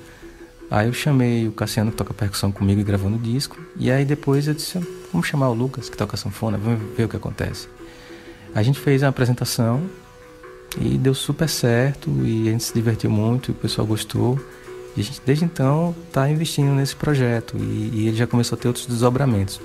Aí 0.72 0.88
eu 0.88 0.94
chamei 0.94 1.48
o 1.48 1.52
Cassiano 1.52 1.90
que 1.92 1.98
toca 1.98 2.14
percussão 2.14 2.52
comigo 2.52 2.80
e 2.80 2.84
gravou 2.84 3.10
no 3.10 3.18
disco. 3.18 3.58
E 3.76 3.90
aí 3.90 4.06
depois 4.06 4.48
eu 4.48 4.54
disse, 4.54 4.80
vamos 5.12 5.28
chamar 5.28 5.50
o 5.50 5.54
Lucas 5.54 5.90
que 5.90 5.98
toca 5.98 6.16
sanfona, 6.16 6.58
vamos 6.58 6.80
ver 6.96 7.06
o 7.06 7.10
que 7.10 7.18
acontece. 7.18 7.68
A 8.54 8.62
gente 8.62 8.80
fez 8.80 9.04
a 9.04 9.08
apresentação 9.08 9.82
e 10.80 10.98
deu 10.98 11.16
super 11.16 11.50
certo 11.50 12.10
e 12.24 12.48
a 12.48 12.52
gente 12.52 12.64
se 12.64 12.74
divertiu 12.74 13.10
muito, 13.10 13.52
o 13.52 13.56
pessoal 13.56 13.88
gostou. 13.88 14.40
E 14.96 15.02
a 15.02 15.04
gente 15.04 15.22
desde 15.26 15.46
então 15.46 15.96
está 16.08 16.30
investindo 16.30 16.72
nesse 16.74 16.96
projeto 16.96 17.58
e, 17.58 17.92
e, 17.94 18.08
ele 18.08 18.18
já 18.18 18.28
começou 18.28 18.58
a 18.58 18.62
ter 18.62 18.68
outros 18.68 18.86
desdobramentos. 18.86 19.60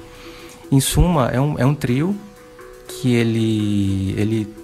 Em 0.70 0.80
suma, 0.80 1.28
é 1.28 1.40
um, 1.40 1.58
é 1.58 1.66
um 1.66 1.74
trio 1.74 2.16
que 2.88 3.14
ele, 3.14 4.14
ele 4.18 4.54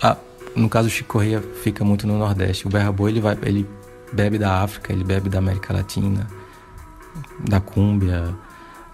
ah, 0.00 0.16
no 0.56 0.68
caso 0.68 0.88
o 0.88 0.90
Chico 0.90 1.12
Correia 1.12 1.42
fica 1.62 1.84
muito 1.84 2.06
no 2.06 2.18
Nordeste. 2.18 2.66
O 2.66 2.70
Berra 2.70 2.90
Boi 2.90 3.10
ele 3.10 3.20
vai, 3.20 3.38
ele 3.42 3.66
bebe 4.12 4.38
da 4.38 4.62
África, 4.62 4.92
ele 4.92 5.04
bebe 5.04 5.28
da 5.28 5.38
América 5.38 5.72
Latina, 5.72 6.26
da 7.48 7.60
cúmbia, 7.60 8.34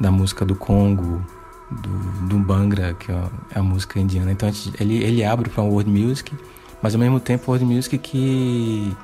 da 0.01 0.11
música 0.11 0.45
do 0.45 0.55
Congo, 0.55 1.25
do, 1.71 2.29
do 2.29 2.39
Bangra, 2.39 2.95
que 2.95 3.11
é 3.11 3.19
a 3.55 3.63
música 3.63 3.99
indiana. 3.99 4.33
Então 4.33 4.51
ele, 4.81 5.03
ele 5.03 5.25
abre 5.25 5.51
para 5.51 5.63
o 5.63 5.69
world 5.69 5.91
music, 5.91 6.35
mas 6.83 6.95
ao 6.95 7.01
mesmo 7.01 7.21
tempo 7.21 7.51
world 7.51 7.65
music 7.65 7.99
que 7.99 8.97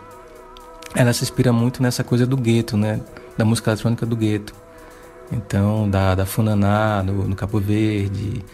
ela 0.95 1.13
se 1.13 1.25
inspira 1.25 1.53
muito 1.53 1.83
nessa 1.83 2.05
coisa 2.05 2.27
do 2.27 2.37
gueto, 2.37 2.77
né? 2.77 3.01
Da 3.37 3.45
música 3.45 3.71
eletrônica 3.73 4.07
do 4.07 4.17
gueto. 4.17 4.55
Então, 5.33 5.89
da, 5.91 6.15
da 6.15 6.25
Funaná, 6.25 7.03
no, 7.03 7.27
no 7.27 7.35
Cabo 7.35 7.59
Verde, 7.59 8.45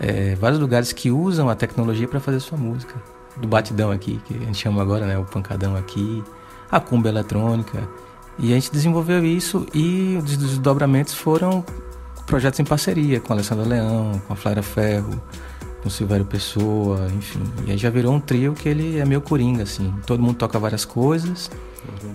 é, 0.00 0.34
vários 0.36 0.58
lugares 0.58 0.92
que 0.92 1.10
usam 1.10 1.48
a 1.50 1.54
tecnologia 1.54 2.08
para 2.08 2.20
fazer 2.20 2.40
sua 2.40 2.56
música. 2.56 2.94
Do 3.36 3.48
batidão 3.48 3.90
aqui, 3.90 4.20
que 4.24 4.34
a 4.34 4.46
gente 4.46 4.58
chama 4.58 4.80
agora, 4.80 5.06
né? 5.06 5.18
O 5.18 5.24
pancadão 5.24 5.76
aqui, 5.76 6.22
a 6.74 6.80
cumba 6.80 7.08
eletrônica. 7.08 7.88
E 8.36 8.50
a 8.50 8.56
gente 8.56 8.72
desenvolveu 8.72 9.24
isso 9.24 9.64
e 9.72 10.18
os 10.18 10.36
desdobramentos 10.36 11.14
foram 11.14 11.64
projetos 12.26 12.58
em 12.58 12.64
parceria 12.64 13.20
com 13.20 13.32
a 13.32 13.36
Alessandra 13.36 13.64
Leão, 13.64 14.20
com 14.26 14.32
a 14.32 14.36
Flávia 14.36 14.62
Ferro, 14.62 15.22
com 15.80 15.88
o 15.88 15.90
Silvério 15.90 16.24
Pessoa, 16.26 17.06
enfim. 17.16 17.44
E 17.64 17.70
aí 17.70 17.78
já 17.78 17.90
virou 17.90 18.12
um 18.12 18.18
trio 18.18 18.52
que 18.54 18.68
ele 18.68 18.98
é 18.98 19.04
meio 19.04 19.20
coringa, 19.20 19.62
assim. 19.62 19.94
Todo 20.04 20.20
mundo 20.20 20.34
toca 20.34 20.58
várias 20.58 20.84
coisas, 20.84 21.48
uhum. 22.02 22.14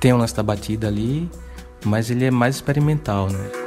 tem 0.00 0.12
um 0.12 0.16
lance 0.16 0.34
da 0.34 0.42
batida 0.42 0.88
ali, 0.88 1.30
mas 1.84 2.10
ele 2.10 2.24
é 2.24 2.32
mais 2.32 2.56
experimental, 2.56 3.30
né? 3.30 3.59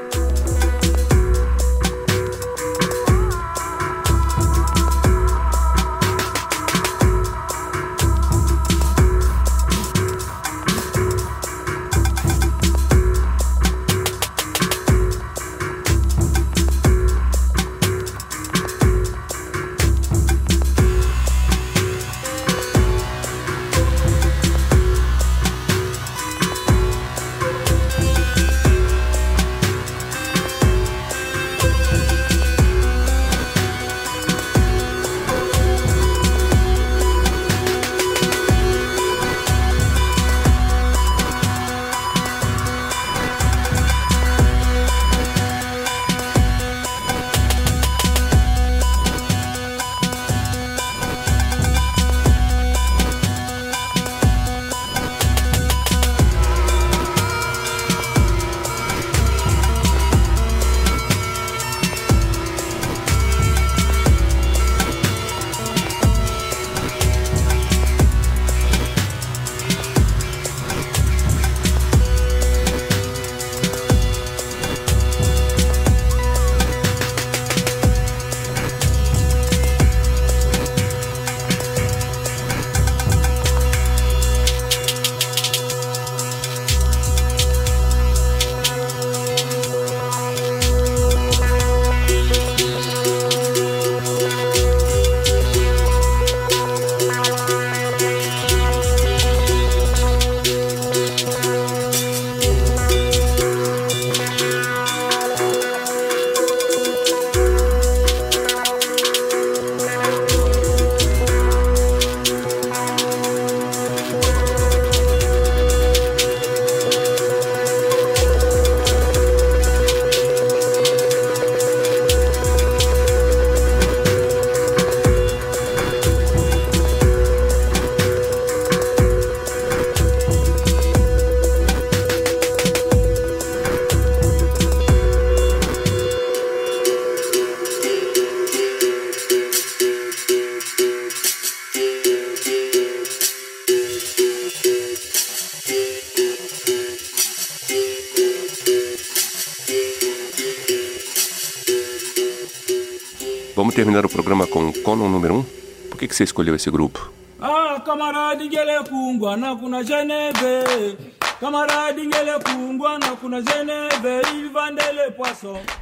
Que, 156.13 156.17
você 156.17 156.23
escolheu 156.23 156.55
esse 156.55 156.69
grupo? 156.69 157.11
Ah, 157.41 157.81
camarada, 157.83 158.43
ele 158.43 158.55
é 158.55 158.83
com 158.83 159.19
kuna 159.59 159.83
Geneve. 159.83 160.97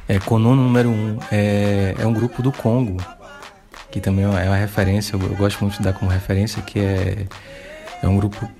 É, 0.08 0.18
Konono 0.18 0.62
número 0.62 0.88
1 0.88 0.92
um, 0.92 1.18
é, 1.30 1.94
é 1.98 2.06
um 2.06 2.12
grupo 2.12 2.42
do 2.42 2.50
Congo, 2.50 2.96
que 3.90 4.00
também 4.00 4.24
é 4.24 4.28
uma 4.28 4.56
referência, 4.56 5.14
eu, 5.14 5.22
eu 5.22 5.36
gosto 5.36 5.60
muito 5.60 5.76
de 5.76 5.82
dar 5.84 5.92
como 5.92 6.10
referência, 6.10 6.62
que 6.62 6.80
é, 6.80 7.26
é 8.02 8.08
um 8.08 8.16
grupo 8.16 8.50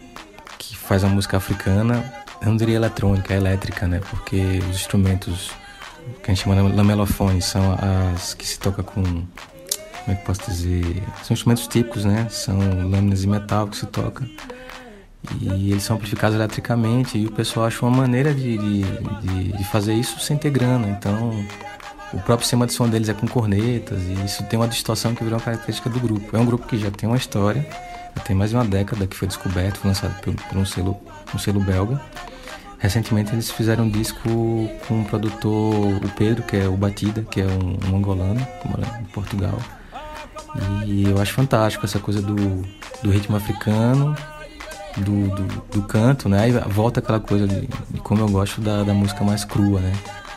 que 0.58 0.76
faz 0.76 1.02
uma 1.02 1.14
música 1.14 1.38
africana, 1.38 2.04
eu 2.40 2.48
não 2.48 2.56
diria 2.56 2.76
eletrônica, 2.76 3.34
é 3.34 3.36
elétrica, 3.36 3.86
né? 3.88 4.00
Porque 4.10 4.60
os 4.70 4.76
instrumentos 4.76 5.50
que 6.22 6.30
a 6.30 6.34
gente 6.34 6.44
chama 6.44 6.70
de 6.70 6.76
lamelofones 6.76 7.46
são 7.46 7.76
as 8.14 8.34
que 8.34 8.46
se 8.46 8.60
toca 8.60 8.82
com 8.82 9.02
como 10.04 10.16
é 10.16 10.20
que 10.20 10.26
posso 10.26 10.50
dizer? 10.50 11.02
São 11.22 11.34
instrumentos 11.34 11.66
típicos, 11.66 12.04
né? 12.04 12.26
São 12.28 12.58
lâminas 12.58 13.20
de 13.20 13.28
metal 13.28 13.68
que 13.68 13.76
se 13.76 13.86
toca. 13.86 14.26
E 15.40 15.70
eles 15.70 15.84
são 15.84 15.96
amplificados 15.96 16.36
eletricamente 16.36 17.16
e 17.16 17.26
o 17.26 17.30
pessoal 17.30 17.66
acha 17.66 17.84
uma 17.86 17.96
maneira 17.96 18.34
de, 18.34 18.58
de, 18.58 19.52
de, 19.52 19.64
fazer 19.64 19.94
isso 19.94 20.18
sem 20.18 20.36
ter 20.36 20.50
grana. 20.50 20.88
Então, 20.88 21.30
o 22.12 22.18
próprio 22.18 22.40
sistema 22.40 22.66
de 22.66 22.72
som 22.72 22.88
deles 22.88 23.08
é 23.08 23.14
com 23.14 23.28
cornetas 23.28 24.00
e 24.02 24.24
isso 24.24 24.42
tem 24.44 24.58
uma 24.58 24.66
distorção 24.66 25.14
que 25.14 25.22
virou 25.22 25.38
uma 25.38 25.44
característica 25.44 25.88
do 25.88 26.00
grupo. 26.00 26.36
É 26.36 26.40
um 26.40 26.44
grupo 26.44 26.66
que 26.66 26.76
já 26.76 26.90
tem 26.90 27.08
uma 27.08 27.16
história, 27.16 27.64
já 28.16 28.22
tem 28.24 28.34
mais 28.34 28.50
de 28.50 28.56
uma 28.56 28.64
década 28.64 29.06
que 29.06 29.16
foi 29.16 29.28
descoberto, 29.28 29.78
foi 29.78 29.90
lançado 29.90 30.20
por, 30.22 30.34
por 30.34 30.58
um, 30.58 30.64
selo, 30.66 31.00
um 31.32 31.38
selo 31.38 31.60
belga. 31.60 32.00
Recentemente 32.78 33.32
eles 33.32 33.48
fizeram 33.48 33.84
um 33.84 33.88
disco 33.88 34.28
com 34.88 34.94
um 34.94 35.04
produtor, 35.04 36.04
o 36.04 36.08
Pedro, 36.18 36.42
que 36.42 36.56
é 36.56 36.66
o 36.66 36.76
Batida, 36.76 37.22
que 37.22 37.40
é 37.40 37.46
um, 37.46 37.92
um 37.92 37.96
angolano, 37.96 38.44
que 38.60 38.68
mora 38.68 39.00
em 39.00 39.04
Portugal. 39.04 39.56
E 40.86 41.04
eu 41.04 41.20
acho 41.20 41.32
fantástico 41.32 41.84
essa 41.84 41.98
coisa 41.98 42.20
do, 42.20 42.62
do 43.02 43.10
ritmo 43.10 43.36
africano 43.36 44.14
do, 44.96 45.28
do, 45.28 45.44
do, 45.70 45.82
canto, 45.82 46.28
né? 46.28 46.40
Aí 46.40 46.52
volta 46.52 47.00
aquela 47.00 47.20
coisa 47.20 47.46
de, 47.46 47.66
de 47.66 48.00
como 48.00 48.20
eu 48.20 48.28
gosto 48.28 48.60
da, 48.60 48.82
da, 48.82 48.92
música 48.92 49.24
mais 49.24 49.44
crua, 49.44 49.80
né? 49.80 49.92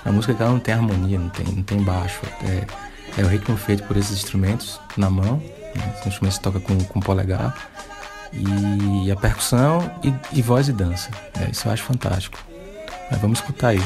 A 0.05 0.11
música 0.11 0.33
que 0.33 0.41
ela 0.41 0.51
não 0.51 0.59
tem 0.59 0.73
harmonia, 0.73 1.19
não 1.19 1.29
tem, 1.29 1.45
não 1.45 1.63
tem 1.63 1.81
baixo. 1.81 2.21
É, 2.43 3.21
é 3.21 3.23
o 3.23 3.27
ritmo 3.27 3.57
feito 3.57 3.83
por 3.83 3.97
esses 3.97 4.13
instrumentos 4.13 4.79
na 4.95 5.09
mão, 5.09 5.41
né? 5.75 5.93
Os 5.99 6.07
instrumentos 6.07 6.37
toca 6.37 6.59
com, 6.59 6.77
com 6.85 6.99
polegar. 6.99 7.55
E 8.31 9.11
a 9.11 9.15
percussão 9.15 9.89
e, 10.03 10.13
e 10.37 10.41
voz 10.41 10.67
e 10.67 10.73
dança. 10.73 11.09
É, 11.39 11.49
isso 11.51 11.67
eu 11.67 11.71
acho 11.71 11.83
fantástico. 11.83 12.37
Mas 13.09 13.19
vamos 13.19 13.39
escutar 13.39 13.69
aí. 13.69 13.81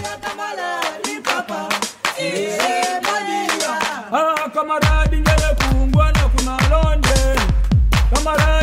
Ah, 4.12 4.50
camarada, 4.50 4.99
Camarada, 8.30 8.59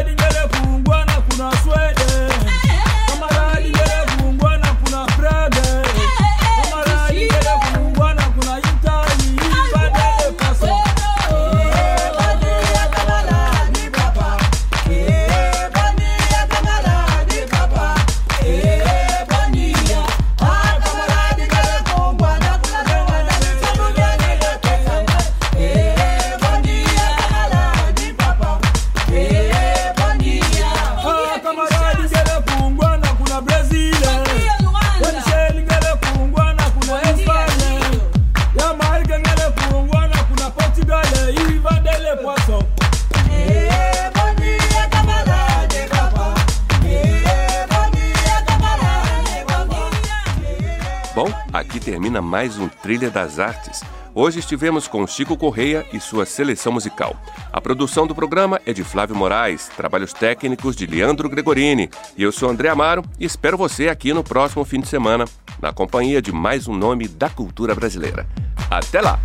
termina 52.06 52.22
mais 52.22 52.56
um 52.56 52.68
Trilha 52.68 53.10
das 53.10 53.40
Artes. 53.40 53.82
Hoje 54.14 54.38
estivemos 54.38 54.86
com 54.86 55.04
Chico 55.08 55.36
Correia 55.36 55.84
e 55.92 55.98
sua 55.98 56.24
seleção 56.24 56.72
musical. 56.72 57.16
A 57.52 57.60
produção 57.60 58.06
do 58.06 58.14
programa 58.14 58.60
é 58.64 58.72
de 58.72 58.84
Flávio 58.84 59.16
Moraes, 59.16 59.68
trabalhos 59.76 60.12
técnicos 60.12 60.76
de 60.76 60.86
Leandro 60.86 61.28
Gregorini. 61.28 61.90
E 62.16 62.22
eu 62.22 62.30
sou 62.30 62.48
André 62.48 62.68
Amaro 62.68 63.02
e 63.18 63.24
espero 63.24 63.58
você 63.58 63.88
aqui 63.88 64.12
no 64.12 64.22
próximo 64.22 64.64
fim 64.64 64.80
de 64.80 64.86
semana, 64.86 65.24
na 65.60 65.72
companhia 65.72 66.22
de 66.22 66.30
mais 66.30 66.68
um 66.68 66.76
nome 66.76 67.08
da 67.08 67.28
cultura 67.28 67.74
brasileira. 67.74 68.24
Até 68.70 69.00
lá! 69.00 69.18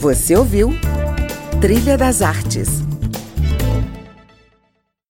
Você 0.00 0.36
ouviu 0.36 0.70
Trilha 1.60 1.98
das 1.98 2.22
Artes 2.22 2.84